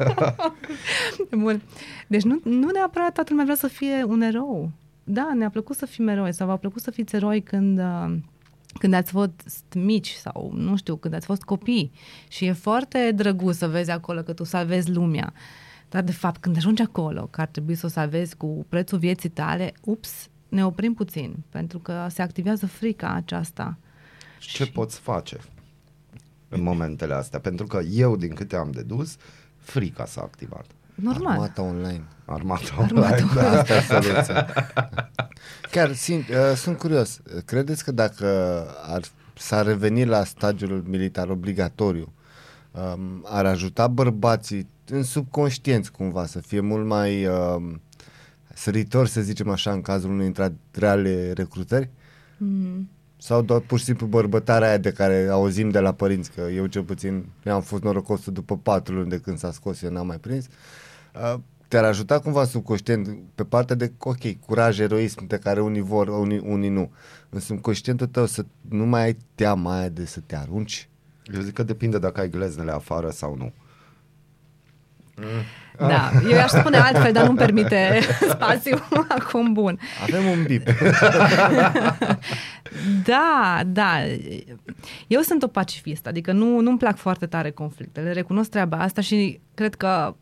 [1.39, 1.61] Bun.
[2.07, 4.71] Deci nu, nu neapărat toată lumea vrea să fie un erou.
[5.03, 8.15] Da, ne-a plăcut să fim eroi sau v-a plăcut să fiți eroi când, uh,
[8.79, 11.91] când ați fost mici sau, nu știu, când ați fost copii.
[12.27, 15.33] Și e foarte drăguț să vezi acolo că tu salvezi lumea.
[15.89, 19.29] Dar, de fapt, când ajungi acolo, că ar trebui să o salvezi cu prețul vieții
[19.29, 23.77] tale, ups, ne oprim puțin, pentru că se activează frica aceasta.
[24.39, 25.39] Ce poți face
[26.49, 27.39] în momentele astea?
[27.39, 29.15] Pentru că eu, din câte am dedus,
[29.57, 30.65] frica s-a activat.
[30.95, 31.31] Normal.
[31.31, 32.03] Armata online.
[32.25, 33.59] Armata Armata online, da.
[33.59, 34.47] Asta e soluția.
[35.71, 37.21] Chiar, sin, uh, sunt curios.
[37.45, 38.27] Credeți că dacă
[38.81, 39.01] ar,
[39.37, 42.13] s-ar reveni la stadiul militar obligatoriu,
[42.71, 47.81] um, ar ajuta bărbații în subconștienți cumva să fie mult mai um,
[48.53, 51.89] săritori, să zicem așa, în cazul unei dintre reale recrutări?
[52.37, 52.89] Mm.
[53.17, 56.65] Sau doar pur și simplu bărbătarea aia de care auzim de la părinți, că eu
[56.65, 60.17] cel puțin am fost norocosul după patru luni de când s-a scos, eu n-am mai
[60.17, 60.47] prins.
[61.15, 66.07] Uh, te-ar ajuta cumva subconștient pe partea de, ok, curaj, eroism, de care unii vor,
[66.07, 66.91] unii, unii nu.
[67.29, 70.89] În subconștientul tău să nu mai ai teama aia de să te arunci?
[71.33, 73.53] Eu zic că depinde dacă ai gleznele afară sau nu.
[75.77, 77.99] Da, eu i-aș spune altfel, dar nu-mi permite
[78.33, 78.77] spațiu
[79.19, 79.79] acum bun.
[80.01, 80.67] Avem un bip.
[83.03, 83.93] Da, da.
[85.07, 88.11] Eu sunt o pacifistă, adică nu, nu-mi plac foarte tare conflictele.
[88.11, 90.15] Recunosc treaba asta și cred că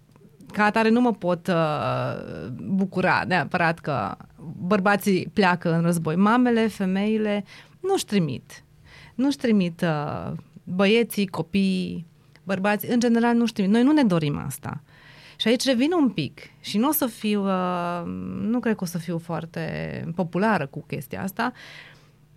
[0.51, 4.15] ca atare nu mă pot uh, bucura neapărat că
[4.57, 6.15] bărbații pleacă în război.
[6.15, 7.45] Mamele, femeile
[7.79, 8.63] nu-și trimit.
[9.15, 10.31] Nu-și trimit uh,
[10.63, 12.07] băieții, copiii,
[12.43, 13.69] bărbați, în general nu știm.
[13.69, 14.83] Noi nu ne dorim asta.
[15.37, 18.03] Și aici revin un pic și nu o să fiu, uh,
[18.41, 19.63] nu cred că o să fiu foarte
[20.15, 21.51] populară cu chestia asta.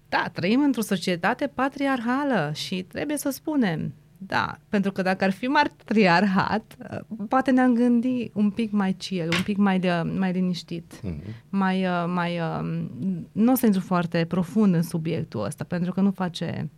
[0.09, 5.47] Da, trăim într-o societate patriarhală și trebuie să spunem, da, pentru că dacă ar fi
[5.47, 6.99] matriarhat, uh,
[7.29, 11.23] poate ne-am gândit un pic mai chill, un pic mai, uh, mai liniștit, Mhm.
[11.49, 12.85] mai, uh, mai uh,
[13.33, 16.71] nu o să intru foarte profund în subiectul ăsta, pentru că nu face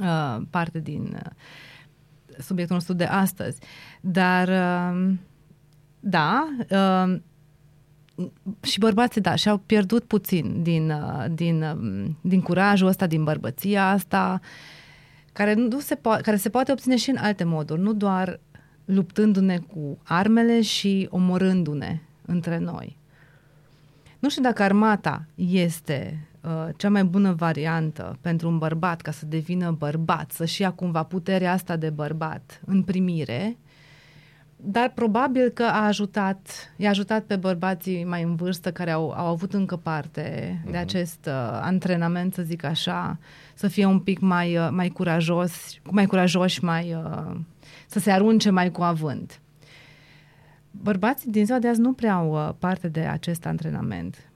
[0.00, 1.30] uh, parte din uh,
[2.38, 3.58] subiectul nostru de astăzi.
[4.00, 5.14] Dar, uh,
[6.00, 7.20] da, uh,
[8.60, 13.90] și bărbații, da, și-au pierdut puțin din, uh, din, uh, din curajul ăsta, din bărbăția
[13.90, 14.40] asta,
[15.32, 18.40] care, nu se po- care se poate obține și în alte moduri, nu doar
[18.84, 22.98] luptându-ne cu armele și omorându-ne între noi.
[24.18, 29.26] Nu știu dacă armata este uh, cea mai bună variantă pentru un bărbat ca să
[29.26, 33.56] devină bărbat, să-și ia cumva puterea asta de bărbat în primire,
[34.64, 39.26] dar probabil că a ajutat, i-a ajutat pe bărbații mai în vârstă care au, au
[39.26, 40.22] avut încă parte
[40.60, 40.70] uh-huh.
[40.70, 43.18] de acest uh, antrenament, să zic așa,
[43.54, 45.52] să fie un pic mai, uh, mai curajos,
[45.90, 47.36] mai curajoși, mai, uh,
[47.86, 49.40] să se arunce mai cu avânt.
[50.70, 54.31] Bărbații din ziua de azi nu prea au uh, parte de acest antrenament.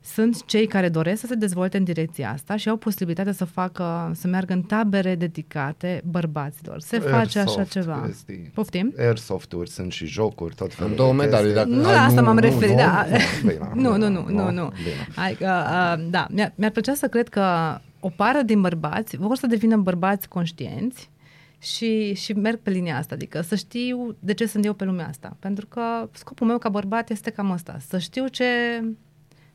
[0.00, 4.10] Sunt cei care doresc să se dezvolte în direcția asta și au posibilitatea să facă,
[4.14, 6.80] să meargă în tabere dedicate bărbaților.
[6.80, 8.02] Se Airsoft, face așa ceva.
[8.06, 8.50] Chestii.
[8.54, 8.94] Poftim?
[8.98, 11.72] Airsoft-uri, sunt și jocuri, tot felul Am două de medalii, chestii.
[11.72, 13.06] dacă- Nu la asta nu, m-am nu, referit, nu, da.
[13.42, 14.72] bine, Nu, nu, bine, nu, nu, nu.
[14.76, 15.08] bine.
[15.16, 15.62] Hai, că,
[15.98, 19.76] uh, da, mi-ar, mi-ar plăcea să cred că o parte din bărbați vor să devină
[19.76, 21.10] bărbați conștienți
[21.58, 25.08] și, și merg pe linia asta, adică să știu de ce sunt eu pe lumea
[25.08, 25.36] asta.
[25.38, 28.44] Pentru că scopul meu ca bărbat este cam ăsta, să știu ce,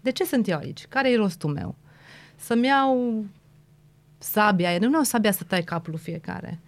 [0.04, 1.76] de ce sunt eu aici, care e rostul meu.
[2.36, 3.26] Să-mi iau
[4.18, 6.60] sabia, nu iau sabia să tai capul lui fiecare.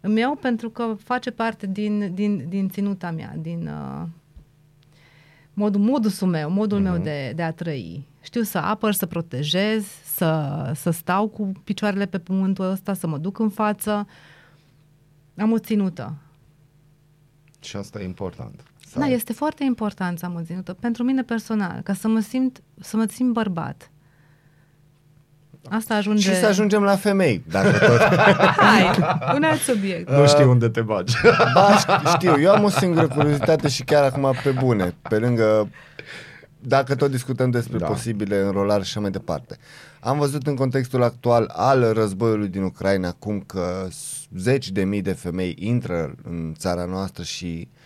[0.00, 4.08] Îmi iau pentru că face parte din, din, din ținuta mea, din uh,
[5.52, 6.82] modul, modusul meu, modul uh-huh.
[6.82, 8.08] meu de, de a trăi.
[8.20, 13.18] Știu să apăr, să protejez, să, să stau cu picioarele pe pământul ăsta, să mă
[13.18, 14.06] duc în față.
[15.36, 16.16] Am o ținută.
[17.60, 18.71] Și asta e important.
[18.92, 20.72] Să Da, ai- este foarte important să am o ținută.
[20.72, 23.90] Pentru mine personal, ca să mă simt, să mă simt bărbat.
[25.70, 26.32] Asta ajunge...
[26.32, 27.98] Și să ajungem la femei, dacă tot.
[28.68, 28.98] Hai,
[29.34, 30.10] un alt subiect.
[30.10, 31.14] Nu știu unde te bagi.
[31.54, 35.68] Ba, ș- știu, eu am o singură curiozitate și chiar acum pe bune, pe lângă,
[36.58, 37.84] dacă tot discutăm despre Da.
[37.86, 37.90] da.
[37.92, 39.56] posibile înrolari și așa mai departe.
[40.00, 45.02] Am văzut în contextul actual al războiului din Ucraina acum că s- zeci de mii
[45.02, 47.80] de femei intră în țara noastră și uh,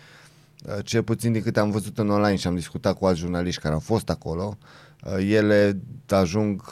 [0.82, 3.74] cel puțin din câte am văzut în online și am discutat cu alți jurnaliști care
[3.74, 4.58] au fost acolo,
[5.04, 6.62] uh, ele ajung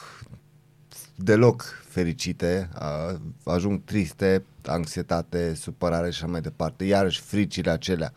[1.17, 8.13] deloc fericite, a- ajung triste, anxietate, supărare și așa mai departe, iarăși fricile acelea.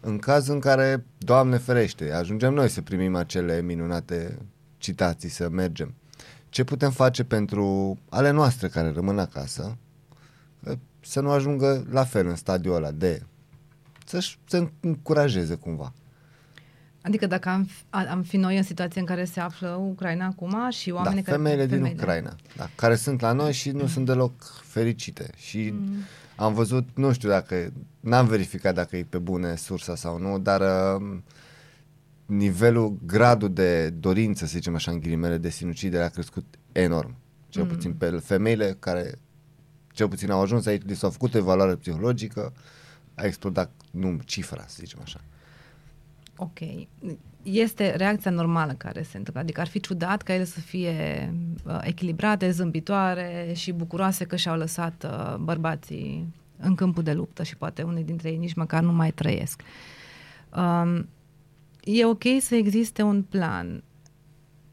[0.00, 4.38] În caz în care, Doamne ferește, ajungem noi să primim acele minunate
[4.78, 5.94] citații, să mergem.
[6.48, 9.76] Ce putem face pentru ale noastre care rămân acasă,
[10.64, 13.22] eh, să nu ajungă la fel în stadiul ăla de
[14.10, 15.92] să-și să încurajeze cumva.
[17.02, 20.70] Adică dacă am, a- am fi noi în situația în care se află Ucraina acum
[20.70, 21.42] și oamenii da, care...
[21.42, 24.32] femeile din Ucraina, da, care sunt la noi și nu sunt deloc
[24.62, 25.30] fericite.
[25.36, 25.94] Și Mm.
[26.36, 30.60] am văzut, nu știu dacă, n-am verificat dacă e pe bune sursa sau nu, dar
[31.00, 31.18] uh,
[32.26, 37.16] nivelul, gradul de dorință, să zicem așa în ghilimele, de sinucidere a crescut enorm.
[37.48, 37.68] Cel Mm.
[37.68, 39.14] puțin pe femeile care
[39.92, 42.52] cel puțin au ajuns aici, li s-au făcut o evaluare psihologică,
[43.20, 45.20] a explodat nu, cifra, să zicem așa.
[46.36, 46.58] Ok.
[47.42, 49.42] Este reacția normală care se întâmplă.
[49.42, 54.56] Adică ar fi ciudat ca ele să fie uh, echilibrate, zâmbitoare și bucuroase că și-au
[54.56, 58.92] lăsat uh, bărbații în câmpul de luptă și poate unii dintre ei nici măcar nu
[58.92, 59.62] mai trăiesc.
[60.56, 61.08] Um,
[61.84, 63.82] e ok să existe un plan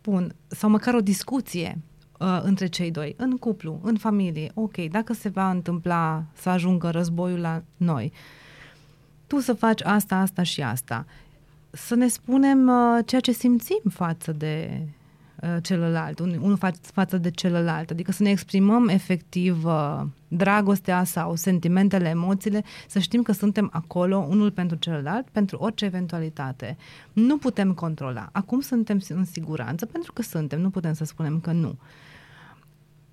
[0.01, 1.81] bun sau măcar o discuție
[2.17, 4.51] uh, între cei doi, în cuplu, în familie.
[4.53, 8.11] Ok, dacă se va întâmpla să ajungă războiul la noi,
[9.27, 11.05] tu să faci asta, asta și asta.
[11.69, 14.81] Să ne spunem uh, ceea ce simțim față de
[15.41, 21.03] uh, celălalt, un, unul fa- față de celălalt, adică să ne exprimăm efectiv uh, dragostea
[21.03, 26.77] sau sentimentele, emoțiile, să știm că suntem acolo unul pentru celălalt, pentru orice eventualitate.
[27.13, 28.29] Nu putem controla.
[28.31, 31.75] Acum suntem în siguranță pentru că suntem, nu putem să spunem că nu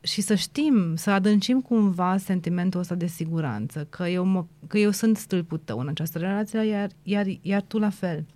[0.04, 4.90] și să știm, să adâncim cumva sentimentul ăsta de siguranță, că eu, mă, că eu
[4.90, 8.26] sunt stâlpul tău în această relație, iar, iar, iar tu la fel.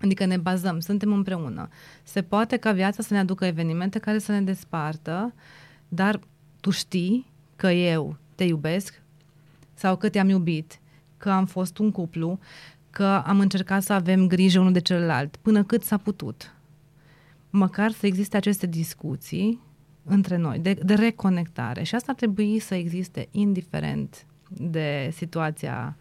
[0.00, 1.68] Adică ne bazăm, suntem împreună.
[2.02, 5.34] Se poate ca viața să ne aducă evenimente care să ne despartă,
[5.88, 6.20] dar
[6.60, 7.26] tu știi
[7.56, 9.02] că eu te iubesc
[9.74, 10.80] sau că te-am iubit,
[11.16, 12.38] că am fost un cuplu,
[12.90, 16.54] că am încercat să avem grijă unul de celălalt, până cât s-a putut.
[17.50, 19.60] Măcar să existe aceste discuții
[20.04, 21.82] între noi, de, de reconectare.
[21.82, 25.96] Și asta ar trebui să existe indiferent de situația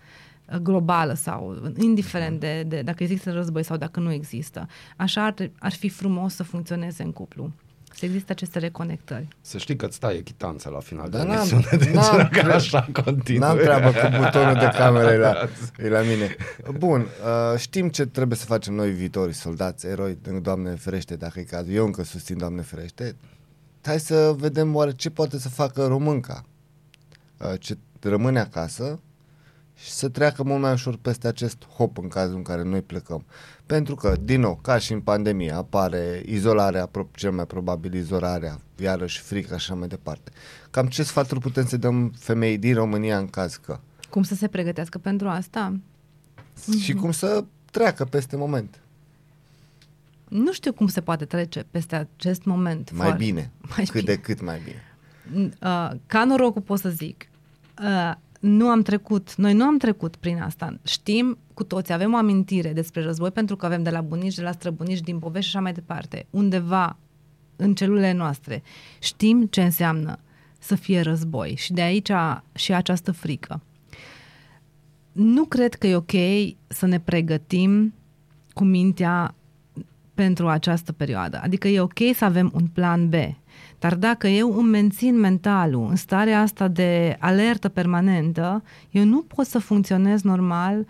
[0.51, 4.67] uh, globală sau indiferent de, de dacă există război sau dacă nu există.
[4.97, 7.51] Așa ar, tre- ar fi frumos să funcționeze în cuplu.
[7.95, 9.27] Să existe aceste reconectări.
[9.41, 12.39] Să știi că îți stai echitanța la final Dar de n-am- emisiune, deci n-am dacă
[12.39, 13.47] tre- așa continuă.
[13.47, 15.33] N-am treabă cu butonul de cameră, e la,
[15.85, 16.35] e la mine.
[16.77, 21.43] Bun, uh, știm ce trebuie să facem noi viitorii soldați, eroi, Doamne ferește, dacă e
[21.43, 21.73] cazul.
[21.73, 23.15] Eu încă susțin, Doamne ferește.
[23.85, 26.45] Hai să vedem oare ce poate să facă românca.
[27.37, 28.99] Uh, ce rămâne acasă
[29.75, 33.25] și să treacă mult mai ușor peste acest hop în cazul în care noi plecăm.
[33.65, 38.59] Pentru că, din nou, ca și în pandemie, apare izolarea, pro- cel mai probabil izolarea,
[38.77, 40.31] iarăși frică și așa mai departe.
[40.69, 43.79] Cam ce sfaturi putem să dăm femeii din România în caz că?
[44.09, 45.79] Cum să se pregătească pentru asta?
[46.79, 48.82] Și cum să treacă peste moment.
[50.33, 52.91] Nu știu cum se poate trece peste acest moment.
[52.91, 53.51] Mai foarte- bine.
[53.75, 54.13] Mai cât bine.
[54.15, 54.81] de cât mai bine.
[55.61, 57.29] Uh, ca norocul pot să zic,
[57.83, 60.79] uh, nu am trecut, noi nu am trecut prin asta.
[60.83, 64.41] Știm cu toți, avem o amintire despre război pentru că avem de la bunici, de
[64.41, 66.25] la străbunici, din povești și așa mai departe.
[66.29, 66.97] Undeva
[67.55, 68.63] în celulele noastre
[68.99, 70.19] știm ce înseamnă
[70.59, 72.11] să fie război și de aici
[72.53, 73.61] și această frică.
[75.11, 76.11] Nu cred că e ok
[76.67, 77.93] să ne pregătim
[78.53, 79.35] cu mintea
[80.13, 81.39] pentru această perioadă.
[81.43, 83.13] Adică e ok să avem un plan B.
[83.79, 89.45] Dar dacă eu îmi mențin mentalul în starea asta de alertă permanentă, eu nu pot
[89.45, 90.85] să funcționez normal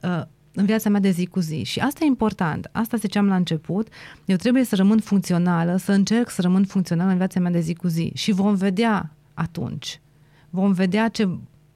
[0.00, 0.22] uh,
[0.54, 1.62] în viața mea de zi cu zi.
[1.62, 2.68] Și asta e important.
[2.72, 3.88] Asta ziceam la început.
[4.24, 7.74] Eu trebuie să rămân funcțională, să încerc să rămân funcțională în viața mea de zi
[7.74, 8.12] cu zi.
[8.14, 10.00] Și vom vedea atunci.
[10.50, 11.28] Vom vedea ce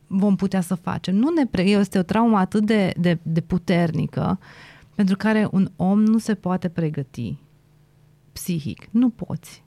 [0.07, 1.15] vom putea să facem.
[1.15, 4.39] Nu ne pre- este o traumă atât de, de, de puternică
[4.99, 7.39] pentru care un om nu se poate pregăti
[8.33, 8.89] psihic.
[8.91, 9.65] Nu poți.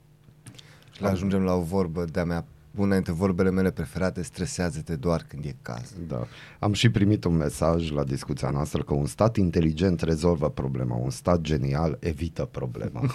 [0.92, 2.44] Și la ajungem la o vorbă de-a mea,
[2.76, 5.94] una dintre vorbele mele preferate, stresează-te doar când e caz.
[6.08, 6.26] Da.
[6.58, 11.10] Am și primit un mesaj la discuția noastră că un stat inteligent rezolvă problema, un
[11.10, 13.00] stat genial evită problema.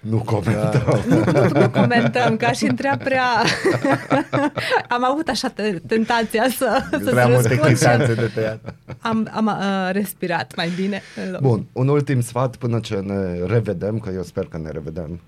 [0.00, 1.00] nu comentăm.
[1.08, 3.24] Nu, nu comentăm, ca și întrea prea...
[4.96, 8.74] am avut așa te- tentația să, să Prea multe răspund și am, chitanțe de tăiat.
[9.00, 11.02] am, am uh, respirat mai bine.
[11.24, 11.40] în loc.
[11.40, 15.20] Bun, un ultim sfat până ce ne revedem, că eu sper că ne revedem,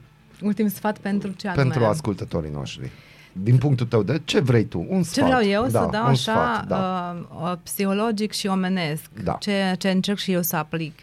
[0.42, 1.62] Ultim sfat pentru ce anume?
[1.62, 2.90] pentru ascultătorii noștri.
[3.32, 4.86] Din punctul tău de ce vrei tu?
[4.88, 5.14] Un sfat.
[5.14, 7.16] Ce vreau eu da, să dau un așa Sfat, da.
[7.32, 9.36] uh, uh, psihologic și omenesc, Da.
[9.40, 10.98] ce, ce încerc și eu să aplic.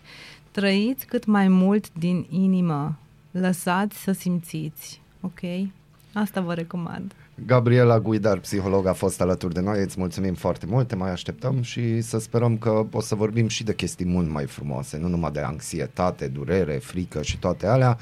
[0.51, 2.95] Trăiți cât mai mult din inimă.
[3.39, 5.01] Lăsați să simțiți.
[5.21, 5.69] Ok?
[6.13, 7.11] Asta vă recomand.
[7.45, 9.81] Gabriela Guidar, psiholog, a fost alături de noi.
[9.81, 13.63] Îți mulțumim foarte mult, te mai așteptăm și să sperăm că o să vorbim și
[13.63, 17.97] de chestii mult mai frumoase, nu numai de anxietate, durere, frică și toate alea.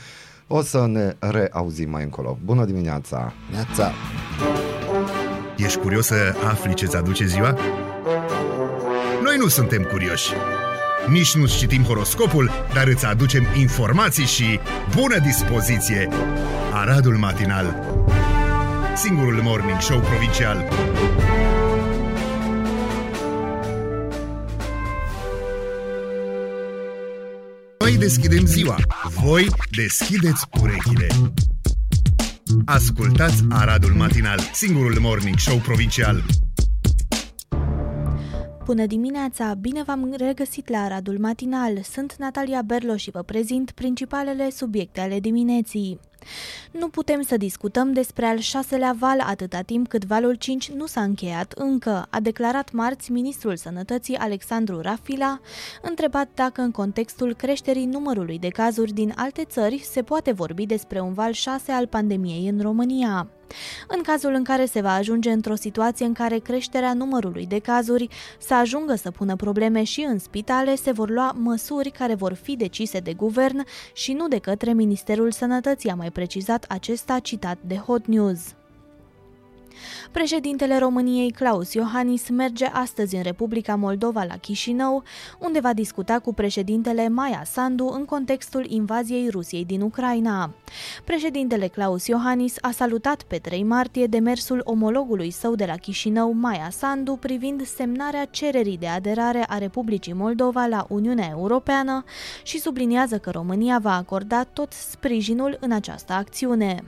[0.47, 2.37] O să ne reauzim mai încolo.
[2.43, 3.33] Bună dimineața!
[3.51, 3.91] Neața!
[5.57, 7.57] Ești curios să afli ce-ți aduce ziua?
[9.23, 10.33] Noi nu suntem curioși.
[11.07, 14.59] Nici nu citim horoscopul, dar îți aducem informații și
[14.95, 16.09] bună dispoziție.
[16.73, 17.95] Aradul Matinal
[18.95, 20.67] Singurul morning show provincial
[27.79, 28.75] Noi deschidem ziua,
[29.21, 31.07] voi deschideți urechile.
[32.65, 36.23] Ascultați Aradul Matinal, singurul morning show provincial.
[38.65, 39.53] Bună dimineața!
[39.53, 41.81] Bine v-am regăsit la Aradul Matinal.
[41.81, 45.99] Sunt Natalia Berlo și vă prezint principalele subiecte ale dimineții.
[46.71, 51.01] Nu putem să discutăm despre al șaselea val atâta timp cât valul 5 nu s-a
[51.01, 55.39] încheiat încă, a declarat marți ministrul sănătății Alexandru Rafila,
[55.81, 60.99] întrebat dacă în contextul creșterii numărului de cazuri din alte țări se poate vorbi despre
[60.99, 63.29] un val 6 al pandemiei în România.
[63.87, 68.07] În cazul în care se va ajunge într-o situație în care creșterea numărului de cazuri
[68.39, 72.55] să ajungă să pună probleme și în spitale, se vor lua măsuri care vor fi
[72.55, 77.75] decise de guvern și nu de către Ministerul Sănătății, a mai precizat acesta citat de
[77.75, 78.55] Hot News.
[80.11, 85.03] Președintele României Claus Iohannis merge astăzi în Republica Moldova la Chișinău,
[85.39, 90.53] unde va discuta cu președintele Maia Sandu în contextul invaziei Rusiei din Ucraina.
[91.03, 96.69] Președintele Claus Iohannis a salutat pe 3 martie demersul omologului său de la Chișinău, Maia
[96.71, 102.03] Sandu, privind semnarea cererii de aderare a Republicii Moldova la Uniunea Europeană
[102.43, 106.83] și subliniază că România va acorda tot sprijinul în această acțiune.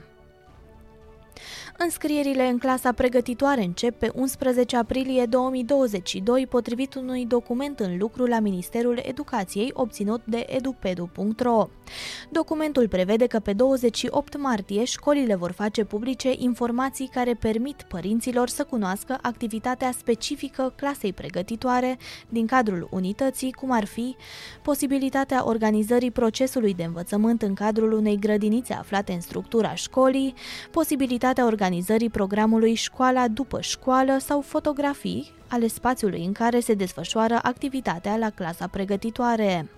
[1.80, 8.38] Înscrierile în clasa pregătitoare încep pe 11 aprilie 2022, potrivit unui document în lucru la
[8.38, 11.68] Ministerul Educației obținut de edupedu.ro.
[12.30, 18.64] Documentul prevede că pe 28 martie școlile vor face publice informații care permit părinților să
[18.64, 21.98] cunoască activitatea specifică clasei pregătitoare
[22.28, 24.16] din cadrul unității, cum ar fi
[24.62, 30.34] posibilitatea organizării procesului de învățământ în cadrul unei grădinițe aflate în structura școlii,
[30.70, 31.66] posibilitatea organizării
[32.08, 38.66] programului școala după școală sau fotografii ale spațiului în care se desfășoară activitatea la clasa
[38.66, 39.68] pregătitoare.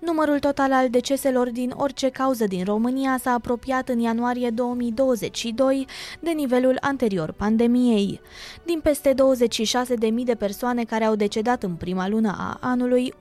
[0.00, 5.86] Numărul total al deceselor din orice cauză din România s-a apropiat în ianuarie 2022
[6.20, 8.20] de nivelul anterior pandemiei.
[8.64, 13.12] Din peste 26.000 de persoane care au decedat în prima lună a anului,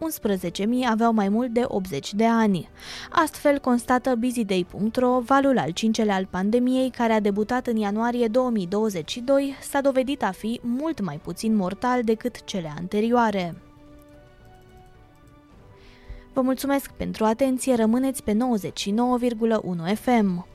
[0.62, 2.70] 11.000 aveau mai mult de 80 de ani.
[3.10, 9.82] Astfel, constată busyday.ro, valul al cincelea al pandemiei, care a debutat în ianuarie 2022, s-a
[9.82, 13.69] dovedit a fi mult mai puțin mortal decât cele anterioare.
[16.40, 18.38] Vă mulțumesc pentru atenție, rămâneți pe 99,1
[19.94, 20.48] FM.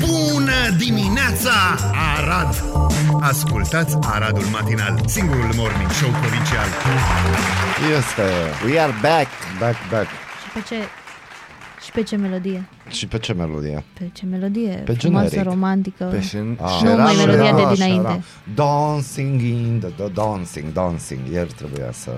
[0.00, 1.50] Bună dimineața,
[2.16, 2.64] Arad!
[3.20, 6.68] Ascultați Aradul Matinal, singurul morning show provincial.
[7.98, 8.22] Este
[8.66, 9.28] We are back.
[9.58, 10.08] back, back.
[10.42, 11.07] Și pe ce, și
[11.98, 12.68] pe ce melodie?
[12.88, 13.84] Și pe ce melodie?
[13.92, 15.50] Pe ce melodie Pe frumoasă, generic.
[15.52, 16.04] romantică.
[16.04, 16.80] Pe șen- Ah.
[16.82, 18.06] Nu mai Sheran- melodia de Așa, dinainte.
[18.08, 18.20] așa.
[18.54, 21.20] Dancing in the, the dancing, dancing.
[21.32, 22.10] Ieri trebuia să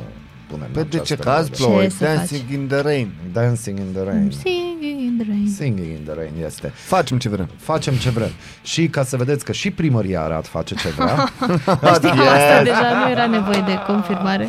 [0.49, 1.65] punem Pe de ce această caz melodie.
[1.67, 1.83] plouă?
[1.83, 3.11] Ce să Dancing in the rain.
[3.33, 4.31] Dancing in the rain.
[4.31, 5.49] Singing in the rain.
[5.57, 6.73] Singing in the rain este.
[6.75, 7.49] Facem ce vrem.
[7.57, 8.31] Facem ce vrem.
[8.63, 11.15] Și ca să vedeți că și primăria Arad face ce vrea,
[11.93, 14.49] Asta deja nu era nevoie de confirmare.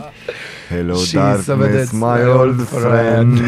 [0.72, 3.40] Hello Și darkness, să vedeți, my my old old friend.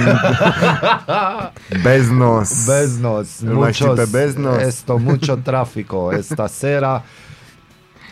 [1.83, 2.65] Beznos.
[2.65, 4.61] Beznos, Îl mai știi muchos, pe Beznos?
[4.61, 7.03] esto mucho trafico, esta sera.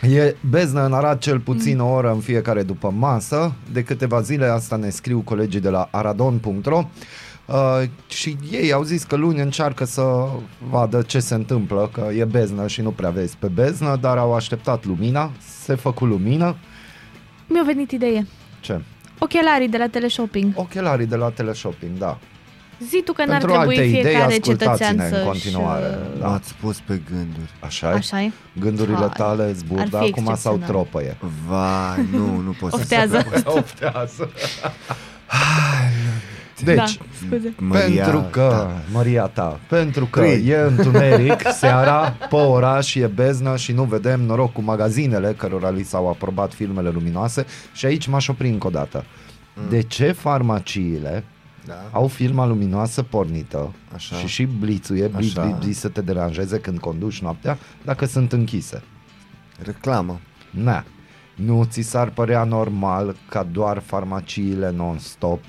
[0.02, 3.52] E beznă în Arad cel puțin o oră în fiecare după masă.
[3.72, 6.84] De câteva zile asta ne scriu colegii de la aradon.ro
[7.46, 10.02] Uh, și ei au zis că luni încearcă să
[10.70, 14.34] vadă ce se întâmplă, că e beznă și nu prea vezi pe beznă, dar au
[14.34, 15.30] așteptat lumina,
[15.64, 16.56] se făcu lumină.
[17.48, 18.26] Mi-a venit idee.
[18.60, 18.80] Ce?
[19.22, 20.52] Ochelarii de la teleshopping.
[20.54, 22.18] Ochelarii de la teleshopping, da.
[22.88, 25.98] Zi tu că n-ar Pentru trebui alte idei, fiecare cetățean ascultați-ne în să continuare.
[26.18, 26.26] Da.
[26.26, 27.50] M-ați pus pe gânduri.
[27.60, 27.94] Așa e?
[27.94, 28.30] Așa e?
[28.60, 30.68] Gândurile Hai, tale ar zburdă fi acum sau excepțional.
[30.68, 31.16] tropăie?
[31.48, 33.26] Vai, nu, nu pot să Oftează.
[33.58, 34.30] Oftează.
[36.64, 37.54] Deci, Da, scuze.
[37.58, 38.70] Maria, pentru că, da.
[38.92, 40.46] Maria ta, pentru că Trei.
[40.48, 45.82] e întuneric, seara, pe oraș, e beznă și nu vedem noroc cu magazinele cărora li
[45.82, 49.04] s-au aprobat filmele luminoase și aici m-aș opri încă o dată.
[49.68, 51.24] De ce farmaciile
[51.66, 51.74] Da.
[51.92, 54.16] au firma luminoasă pornită Așa.
[54.16, 55.42] și și blițuie, bli, Așa.
[55.44, 58.82] bli, bli, să te deranjeze când conduci noaptea, dacă sunt închise?
[59.64, 60.20] Reclamă.
[60.50, 60.84] Na,
[61.34, 65.40] nu ți s-ar părea normal ca doar farmaciile non-stop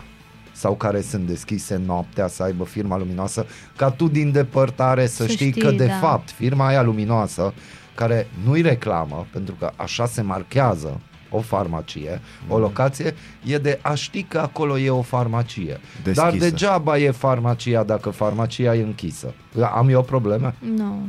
[0.53, 3.45] sau care sunt deschise noaptea să aibă firma luminoasă,
[3.75, 5.93] ca tu din depărtare să, Să știi, știi, că de da.
[5.93, 7.53] fapt firma aia luminoasă,
[7.95, 10.99] care nu-i reclamă, pentru că așa se marchează
[11.29, 13.13] o farmacie, o locație,
[13.45, 15.79] e de a ști că acolo e o farmacie.
[16.03, 16.49] Dar Deschisă.
[16.49, 19.33] degeaba e farmacia dacă farmacia e închisă.
[19.75, 20.55] Am eu probleme?
[20.75, 21.07] Nu.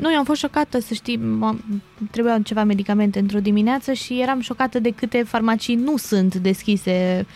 [0.00, 4.40] Nu, eu am fost șocată, să știi, m- trebuiau ceva medicamente într-o dimineață și eram
[4.40, 7.26] șocată de câte farmacii nu sunt deschise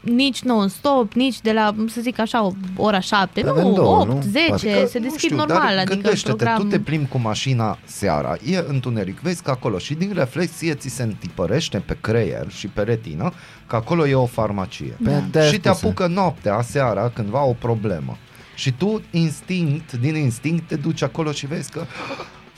[0.00, 4.20] nici non-stop, nici de la, să zic așa, ora 7, Avem nu, două, 8, nu?
[4.22, 6.60] 10, Adică, se nu deschid știu, normal, dar adică gândește-te, program...
[6.60, 10.88] tu te plimbi cu mașina seara, e întuneric, vezi că acolo și din reflexie ți
[10.88, 13.32] se întipărește pe creier și pe retină
[13.66, 14.96] că acolo e o farmacie.
[15.04, 15.86] Pe de-aia și te spuse.
[15.86, 18.16] apucă noaptea, seara, cândva o problemă.
[18.54, 21.84] Și tu, instinct, din instinct, te duci acolo și vezi că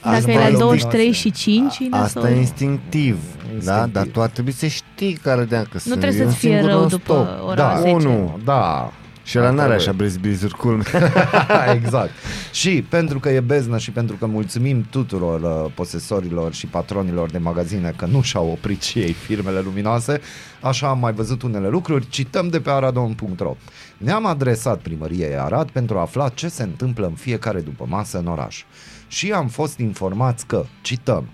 [0.02, 2.24] Dacă Asta e la e 23 și 5, e Asta nasol.
[2.36, 3.18] e instinctiv,
[3.54, 3.64] Instinctiv.
[3.64, 3.86] da?
[3.86, 4.79] Dar tu ar trebui să știi
[5.22, 7.90] care de că Nu trebuie să-ți fie rău după ora da, 10.
[7.90, 8.92] unu, da.
[9.22, 9.76] Și ăla n-are Trebuie.
[9.86, 10.82] așa brezbizuri culme.
[11.82, 12.10] exact.
[12.52, 17.38] Și pentru că e beznă și pentru că mulțumim tuturor uh, posesorilor și patronilor de
[17.38, 20.20] magazine că nu și-au oprit și ei firmele luminoase,
[20.60, 23.56] așa am mai văzut unele lucruri, cităm de pe aradon.ro.
[23.96, 28.26] Ne-am adresat primăriei Arad pentru a afla ce se întâmplă în fiecare după masă în
[28.26, 28.64] oraș.
[29.08, 31.28] Și am fost informați că, cităm,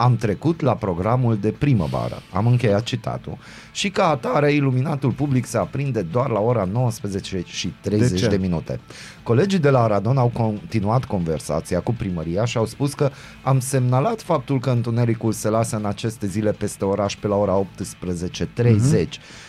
[0.00, 3.38] am trecut la programul de primăvară, am încheiat citatul,
[3.72, 8.20] și ca atare iluminatul public se aprinde doar la ora 19 și 30 De de,
[8.20, 8.28] ce?
[8.28, 8.80] de minute.
[9.22, 13.10] Colegii de la Aradon au continuat conversația cu primăria și au spus că
[13.42, 17.52] am semnalat faptul că întunericul se lasă în aceste zile peste oraș pe la ora
[17.54, 19.08] 18.30 Mhm.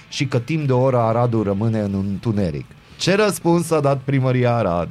[0.10, 2.66] și că timp de o oră Aradul rămâne în întuneric.
[2.98, 4.90] Ce răspuns a dat primăria Arad?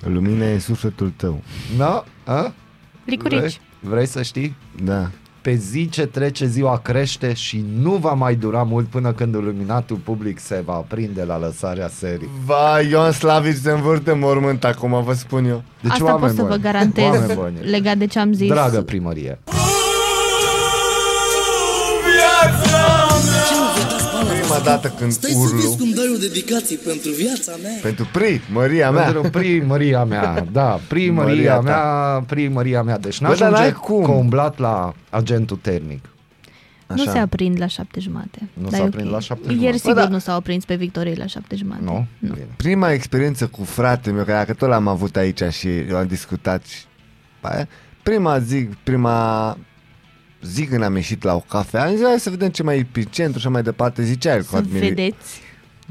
[0.00, 1.42] Lumina e sufletul tău.
[1.76, 2.04] Da?
[2.24, 2.52] A?
[3.04, 3.38] Licurici.
[3.38, 4.56] Vrei, vrei să știi?
[4.84, 5.10] Da.
[5.42, 9.96] pe zi ce trece ziua crește și nu va mai dura mult până când iluminatul
[9.96, 12.28] public se va aprinde la lăsarea serii.
[12.44, 15.62] Vai, Ion Slavici se învârte în mormânt acum, vă spun eu.
[15.82, 18.48] Deci, Asta pot oameni să vă buni, garantez oameni buni, legat de ce am zis.
[18.48, 19.38] Dragă primărie,
[24.64, 27.72] dată când Stai să urlu vezi cum dai o dedicație pentru viața mea.
[27.82, 29.02] pentru primăria mea.
[29.12, 32.24] Pentru primăria mea, da, primăria Măria mea, ta.
[32.26, 32.98] primăria mea.
[32.98, 34.04] Deci Bă, dar n-ajunge n-ai cum.
[34.04, 36.04] că umblat la agentul termic.
[36.86, 37.10] Nu Așa.
[37.10, 38.48] se aprind la șapte jumate.
[38.52, 39.12] Nu Dar s-a e aprins ok.
[39.12, 39.76] la șapte Ieri jumate.
[39.78, 40.08] sigur Bă, da.
[40.08, 41.82] nu s-au aprins pe Victoriei la șapte jumate.
[41.84, 42.06] Nu?
[42.18, 42.46] Bine.
[42.56, 46.64] Prima experiență cu frate meu, că dacă tot l-am avut aici și eu am discutat
[46.66, 46.78] și...
[47.40, 47.66] Ba,
[48.02, 49.56] Prima zi, prima
[50.42, 52.86] zi când am ieșit la o cafea, am zis, hai să vedem ce mai e
[52.92, 55.40] pe centru și așa mai departe, zicea el cu Să admiri- vedeți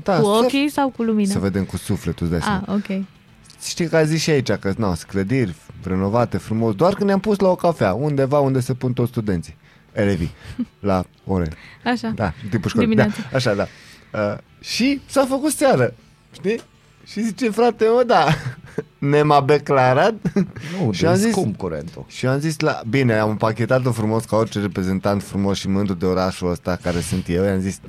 [0.03, 1.31] da, cu să- ochii sau cu lumina?
[1.31, 2.79] Să vedem cu sufletul, îți dai Ah, seama.
[2.79, 3.05] ok.
[3.63, 7.19] Știi că a zis și aici că nu, sunt clădiri renovate frumos, doar când ne-am
[7.19, 9.55] pus la o cafea, undeva unde se pun toți studenții,
[9.91, 10.31] elevii,
[10.79, 11.51] la ore.
[11.85, 12.07] Așa.
[12.15, 12.95] Da, în timpul școlii.
[12.95, 13.35] Da, Dimineața.
[13.35, 13.67] așa, da.
[14.13, 15.93] Uh, și s-a făcut seară,
[16.31, 16.59] știi?
[17.11, 18.25] Și zice, frate, mă, da,
[18.97, 20.13] ne m-a declarat.
[20.79, 22.05] Nu, Și și am am zis- scump curentul.
[22.07, 22.81] și am zis, la...
[22.89, 27.23] bine, am împachetat-o frumos ca orice reprezentant frumos și mândru de orașul ăsta care sunt
[27.29, 27.43] eu.
[27.43, 27.79] I-am zis,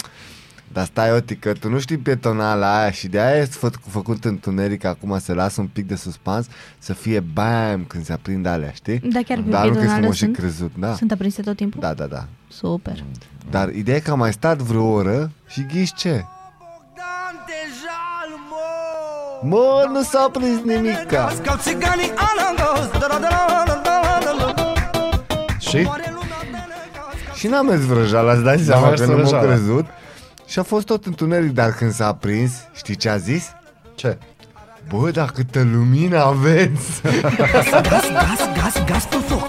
[0.73, 4.25] dar stai, Oti, că tu nu știi pietonala aia și de aia este fă- făcut
[4.25, 6.47] întuneric acum să lasă un pic de suspans
[6.79, 8.99] să fie bam când se aprind alea, știi?
[8.99, 10.37] Da, chiar pe Dar nu că pietonală frumos și sunt?
[10.37, 10.95] crezut, da.
[10.95, 11.81] Sunt aprinse tot timpul?
[11.81, 12.27] Da, da, da.
[12.49, 13.05] Super.
[13.51, 16.25] Dar ideea e că am mai stat vreo oră și ghiși ce?
[19.43, 21.33] Mă, nu s-a prins nimica.
[25.59, 25.89] Și?
[27.35, 29.45] Și n-am mers vrăjala, îți dai seama mers că nu m-a vrăjeala.
[29.47, 29.87] crezut.
[30.47, 33.53] Și a fost tot întuneric, dar când s-a aprins, știi ce a zis?
[33.95, 34.19] Ce?
[34.89, 37.01] Bă, dar câtă lumină aveți!
[37.03, 38.07] Gaz, gaz,
[38.55, 39.47] gaz, gaz pe foc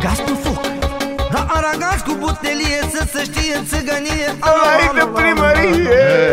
[0.00, 0.69] Gaz pe foc
[1.32, 5.90] La aragaz cu butelie Să se știe în țigănie Înainte primărie!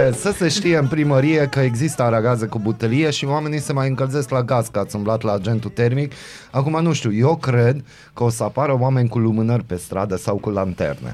[0.08, 3.88] E, să se știe în primărie că există aragaze cu butelie și oamenii se mai
[3.88, 6.14] încălzesc la gaz, că ați umblat la agentul termic.
[6.52, 7.84] Acum nu știu, eu cred
[8.14, 11.14] că o să apară oameni cu lumânări pe stradă sau cu lanterne.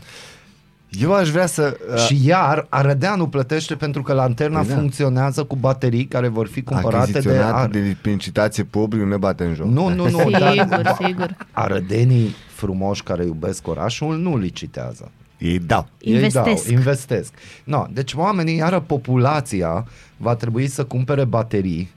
[0.99, 1.78] Eu aș vrea să...
[1.94, 4.76] Uh, Și iar Arădeanu plătește pentru că lanterna Păi da.
[4.76, 7.18] funcționează cu baterii care vor fi cumpărate de...
[7.18, 7.68] achiziționat Ar...
[7.68, 9.68] de, prin citație public, ne bate în joc.
[9.68, 10.30] Nu, nu, nu.
[10.30, 11.36] dar Sigur, sigur.
[11.52, 15.11] Arădenii frumoși care iubesc orașul nu licitează.
[15.38, 15.88] Ei dau.
[15.99, 16.48] Investesc.
[16.48, 17.34] Ei dau, investesc.
[17.64, 19.88] No, deci oamenii, iară populația
[20.18, 21.91] va trebui să cumpere baterii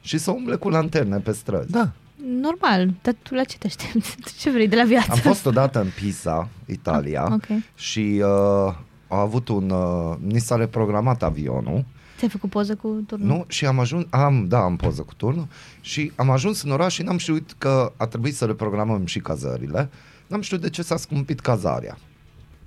[0.00, 1.70] și să umble cu lanterne pe străzi.
[1.70, 1.90] Da.
[2.26, 4.16] Normal, dar tu la ce te aștepți?
[4.40, 5.10] Ce vrei de la viață?
[5.10, 7.46] Am fost odată în Pisa, Italia, Ah, ok.
[7.74, 8.74] și uh,
[9.08, 9.70] a avut un...
[9.70, 11.84] Uh, ni s-a reprogramat avionul
[12.16, 13.26] Ți-ai făcut poză cu turnul?
[13.28, 15.46] Nu, și am ajuns, am, da, am poză cu turnul
[15.80, 19.90] și am ajuns în oraș și n-am știut că a trebuit să reprogramăm și cazările.
[20.26, 21.98] N-am știut de ce s-a scumpit cazarea.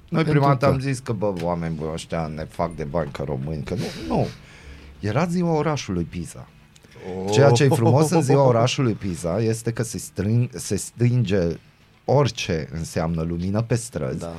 [0.09, 2.83] Noi Pentru prima dată că- am zis că, bă, oameni bă, ăștia ne fac de
[2.83, 4.27] bani ca români, că nu, nu.
[4.99, 6.47] Era ziua orașului Pisa.
[7.31, 11.39] Ceea ce e frumos în ziua orașului Pisa este că se, strâng, se stinge
[12.05, 14.33] orice înseamnă lumină pe străzi Da.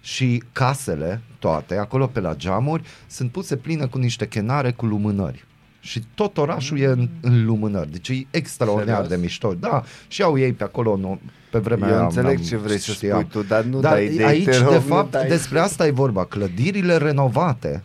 [0.00, 5.44] și casele, toate, acolo pe la geamuri, sunt puse pline cu niște chenare cu lumânări.
[5.80, 7.90] Și tot orașul e în, în lumânări.
[7.90, 9.08] Deci e extraordinar Serios?
[9.08, 9.54] de mișto.
[9.54, 11.20] Da, și au ei pe acolo, nu,
[11.50, 13.18] pe vremea Eu aia înțeleg n-am- ce vrei să știam.
[13.20, 15.28] spui tu, dar nu Dar dai idei, aici, te rog, de nu fapt, dai.
[15.28, 16.24] despre asta e vorba.
[16.24, 17.84] Clădirile renovate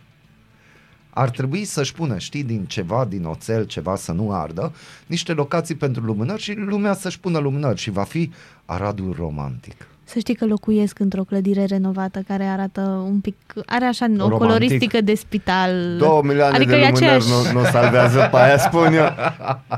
[1.18, 4.72] ar trebui să-și pună, știi, din ceva, din oțel, ceva să nu ardă,
[5.06, 8.30] niște locații pentru lumânări și lumea să-și pună lumânări și va fi
[8.64, 9.86] Aradul romantic.
[10.04, 13.36] Să știi că locuiesc într-o clădire renovată care arată un pic,
[13.66, 14.38] are așa o Romantic.
[14.38, 15.96] coloristică de spital.
[15.98, 17.52] Două milioane adică de e lumânări aceeași.
[17.52, 19.08] nu, nu salvează pe aia, spun eu.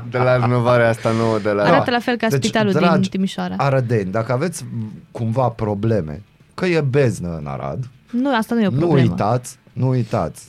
[0.09, 1.63] De la renovarea asta nouă, de la...
[1.63, 3.55] Arată la fel ca spitalul din dragi Timișoara.
[3.57, 6.21] Arădeni, dacă aveți m, cumva probleme,
[6.53, 9.09] că e beznă în Arad, Nu, asta nu e o nu problemă.
[9.09, 10.45] uitați, nu uitați.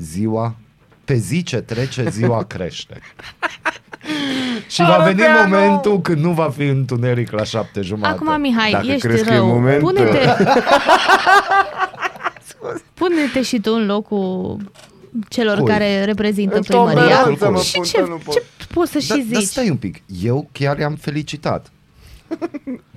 [0.00, 0.54] Ziua,
[1.04, 2.98] pe zi ce trece, ziua crește.
[4.68, 8.14] Și va veni momentul când nu va fi întuneric la șapte jumate.
[8.14, 9.46] Acum, Mihai, Dacă ești crezi că e rău.
[9.46, 9.92] momentul.
[9.92, 10.18] Pune-te...
[12.94, 14.56] Pune-te și tu în locul
[15.28, 15.66] celor Cui?
[15.70, 16.94] care reprezintă În primăria.
[17.02, 18.34] toleranță, mă, Și pun, ce, nu pot.
[18.34, 18.42] ce
[18.72, 19.48] poți să da, și dar zici?
[19.48, 21.72] stai un pic, eu chiar i-am felicitat.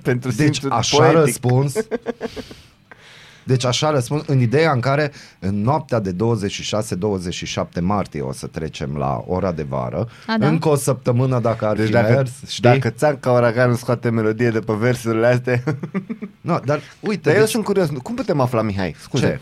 [0.02, 1.18] Pentru Deci simțul așa poetic.
[1.18, 1.72] răspuns.
[3.48, 6.16] Deci așa răspund în ideea în care în noaptea de 26-27
[7.80, 10.08] martie o să trecem la ora de vară.
[10.26, 10.48] A, da?
[10.48, 12.62] Încă o săptămână dacă ar Deci fi dacă, mers, știi?
[12.62, 15.62] dacă țan ca uraganul scoate melodie de pe versurile astea...
[16.40, 18.94] No, dar uite, Dar eu deci, sunt curios, cum putem afla, Mihai?
[19.00, 19.26] Scuze.
[19.26, 19.40] Ce?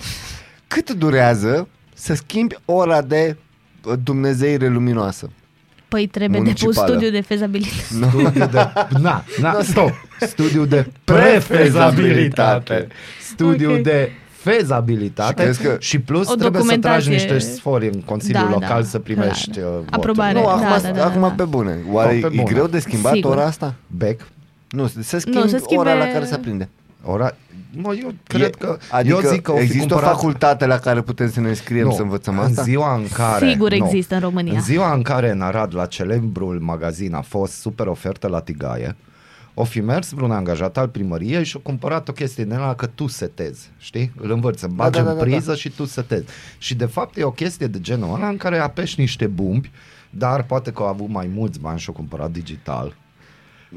[0.66, 3.36] Cât durează să schimbi ora de
[3.84, 5.30] uh, dumnezeire luminoasă?
[5.88, 6.92] Păi trebuie depus Municipală.
[6.92, 7.82] studiu de fezabilitate.
[7.82, 8.68] studiu de...
[9.00, 9.90] Na, na, stop!
[10.20, 11.44] Studiu de Prefezabilitate.
[11.52, 12.86] prefezabilitate.
[13.22, 13.82] Studiu Ok.
[13.82, 17.12] de fezabilitate Și crezi că- și plus O trebuie să tragi documentație.
[17.12, 19.64] niște sfori în Consiliul Da, Local da, să primești clar.
[19.64, 19.90] uh, voturi.
[19.90, 20.32] Aprobare.
[20.38, 21.28] Nu, Da, acum, da, da, acum da.
[21.28, 21.78] pe bune.
[21.90, 22.42] Oare Nu, pe e bune.
[22.52, 23.30] greu de schimbat Sigur.
[23.30, 23.74] ora asta?
[23.86, 24.20] Bec,
[24.70, 26.68] Nu, să schimbi Nu, să schimbe- ora la care se aprinde.
[27.04, 27.36] ora,
[27.76, 30.12] mă, eu cred E- că, adică eu zic că o fi există cumpărat...
[30.12, 32.62] o facultate la care putem să ne înscriem Nu, să învățăm în asta?
[32.62, 33.48] ziua în care...
[33.48, 33.84] Sigur nu.
[33.84, 34.52] există în România.
[34.52, 38.96] În ziua în care în Arad, la celebrul magazin, a fost super ofertă la tigaie,
[39.54, 42.86] o fi mers vreun angajat al primăriei și a cumpărat o chestie din ăla că
[42.86, 44.12] tu setezi, știi?
[44.16, 46.24] Îl învăț, să bagi da, în da, da, priză și tu setezi.
[46.58, 49.70] Și de fapt e o chestie de genul ăla în care apeși niște bumbi,
[50.10, 52.94] dar poate că au avut mai mulți bani și au cumpărat digital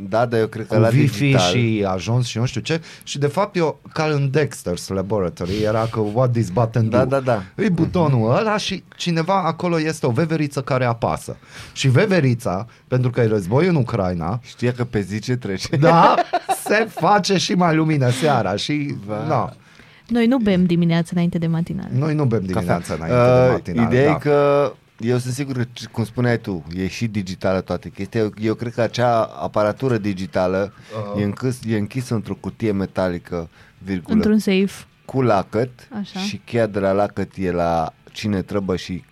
[0.09, 1.39] Da, dar eu cred că cu la Wi-Fi digital...
[1.49, 5.87] și ajuns și nu știu ce și de fapt eu ca în Dexter's Laboratory era
[5.91, 7.63] că what this button Da, do da, da.
[7.63, 11.37] e butonul ăla și cineva acolo este o veveriță care apasă
[11.73, 15.75] și veverița pentru că e război în Ucraina Știe că pe zi ce trece.
[15.75, 16.15] da,
[16.65, 19.25] se face și mai lumină seara și Va.
[19.27, 19.49] da,
[20.07, 21.89] Noi nu bem dimineața înainte de matinale.
[21.93, 22.95] noi nu bem dimineața Cafea.
[22.95, 24.15] înainte de Uh, matinale Ideea da.
[24.15, 28.19] e că eu sunt sigur că, cum spuneai tu, e și digitală toate chestia.
[28.21, 31.19] Eu, eu cred că acea aparatură digitală Uh-huh.
[31.19, 34.71] e, închis, e închisă într-o cutie metalică, virgulă, Într-un safe.
[35.05, 35.69] cu lacăt
[35.99, 36.19] Așa.
[36.19, 39.03] și cheia de la lacăt e la cine trebuie și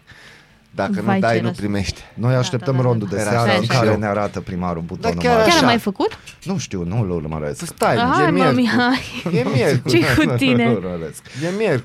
[0.72, 2.01] dacă Vai, nu dai, ce nu răs- primești.
[2.14, 3.15] Noi așteptăm da, da, rondul da.
[3.15, 3.80] de Era seară așa, în așa.
[3.80, 3.97] care Eu.
[3.99, 5.41] ne arată primarul butonul chiar mare.
[5.43, 5.59] Chiar Așa.
[5.59, 6.19] am mai făcut?
[6.43, 7.65] Nu știu, nu îl urmăresc.
[7.65, 8.68] Stai, Hai, e mami, miercuri.
[8.68, 9.39] hai.
[9.39, 9.99] E miercuri.
[9.99, 10.65] Ce cu tine?
[10.65, 11.23] Nu urmăresc.
[11.43, 11.84] E miercuri.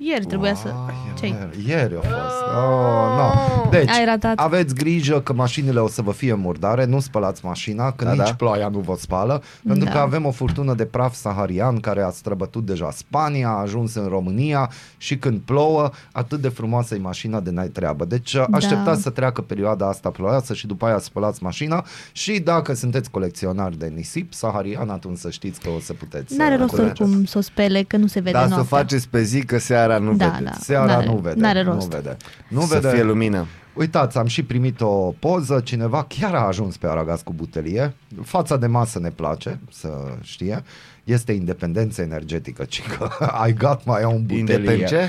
[0.00, 0.74] Ieri trebuia să...
[1.18, 2.42] ce Ieri, ieri a fost.
[2.56, 3.70] Oh, no.
[3.70, 4.38] Deci, Ai ratat.
[4.38, 8.22] aveți grijă că mașinile o să vă fie murdare, nu spălați mașina, că Da, nici
[8.24, 8.34] da.
[8.34, 9.90] ploaia nu vă spală, pentru Da.
[9.90, 14.06] că avem o furtună de praf saharian care a străbătut deja Spania, a ajuns în
[14.08, 18.04] România și când plouă, atât de frumoasă e mașina de n-ai treabă.
[18.04, 23.10] Deci așteptați să treacă perioada asta ploioasă și după aia spălați mașina și dacă sunteți
[23.10, 27.02] colecționari de nisip saharian, atunci să știți că o să puteți N-are să rost culegeți.
[27.02, 28.78] oricum să o spele, că nu se vede Dar să o noaptea.
[28.78, 30.42] faceți pe zi, că seara nu Da, vedeți.
[30.44, 30.52] da.
[30.60, 31.40] Seara N-are- nu vede.
[31.40, 31.90] n-are rost.
[31.90, 32.16] Nu vede.
[32.48, 32.94] Nu Să vede.
[32.94, 33.46] fie lumină.
[33.74, 37.94] Uitați, am și primit o poză, cineva chiar a ajuns pe Aragaz cu butelie.
[38.24, 39.88] Fața de masă ne place, să
[40.22, 40.62] știe.
[41.04, 43.08] Este independență energetică, ci că
[43.48, 44.38] I got my own butelie.
[44.38, 45.08] Independent ce?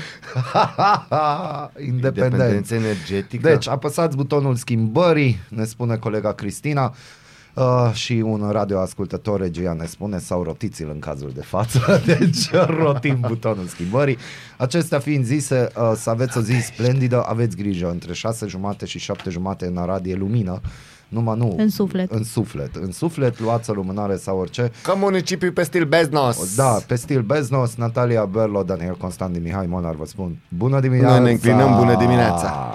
[1.86, 2.32] Independent.
[2.32, 3.48] Independență energetică.
[3.48, 6.94] Deci, apăsați butonul schimbării, ne spune colega Cristina.
[7.54, 11.80] Uh, și un radioascultător regia ne spune sau rotiți-l în cazul de față
[12.18, 14.16] deci rotim butonul schimbării
[14.56, 18.98] acestea fiind zise uh, să aveți o zi splendidă aveți grijă între 6 jumate și
[18.98, 20.60] 7 jumate în Arad e lumină
[21.08, 22.10] numai nu În suflet.
[22.12, 26.54] în suflet în suflet luați o lumânare sau orice Ca municipiul pe stil Beznos.
[26.56, 31.24] da, pe stil Beznos, Natalia Berlo, Daniel Constantin Mihai Monar vă spun bună dimineața Noi
[31.24, 32.74] ne înclinăm, bună dimineața.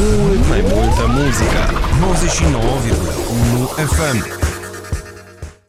[0.00, 1.62] Mult mai multă muzică
[3.78, 4.51] 99,1 FM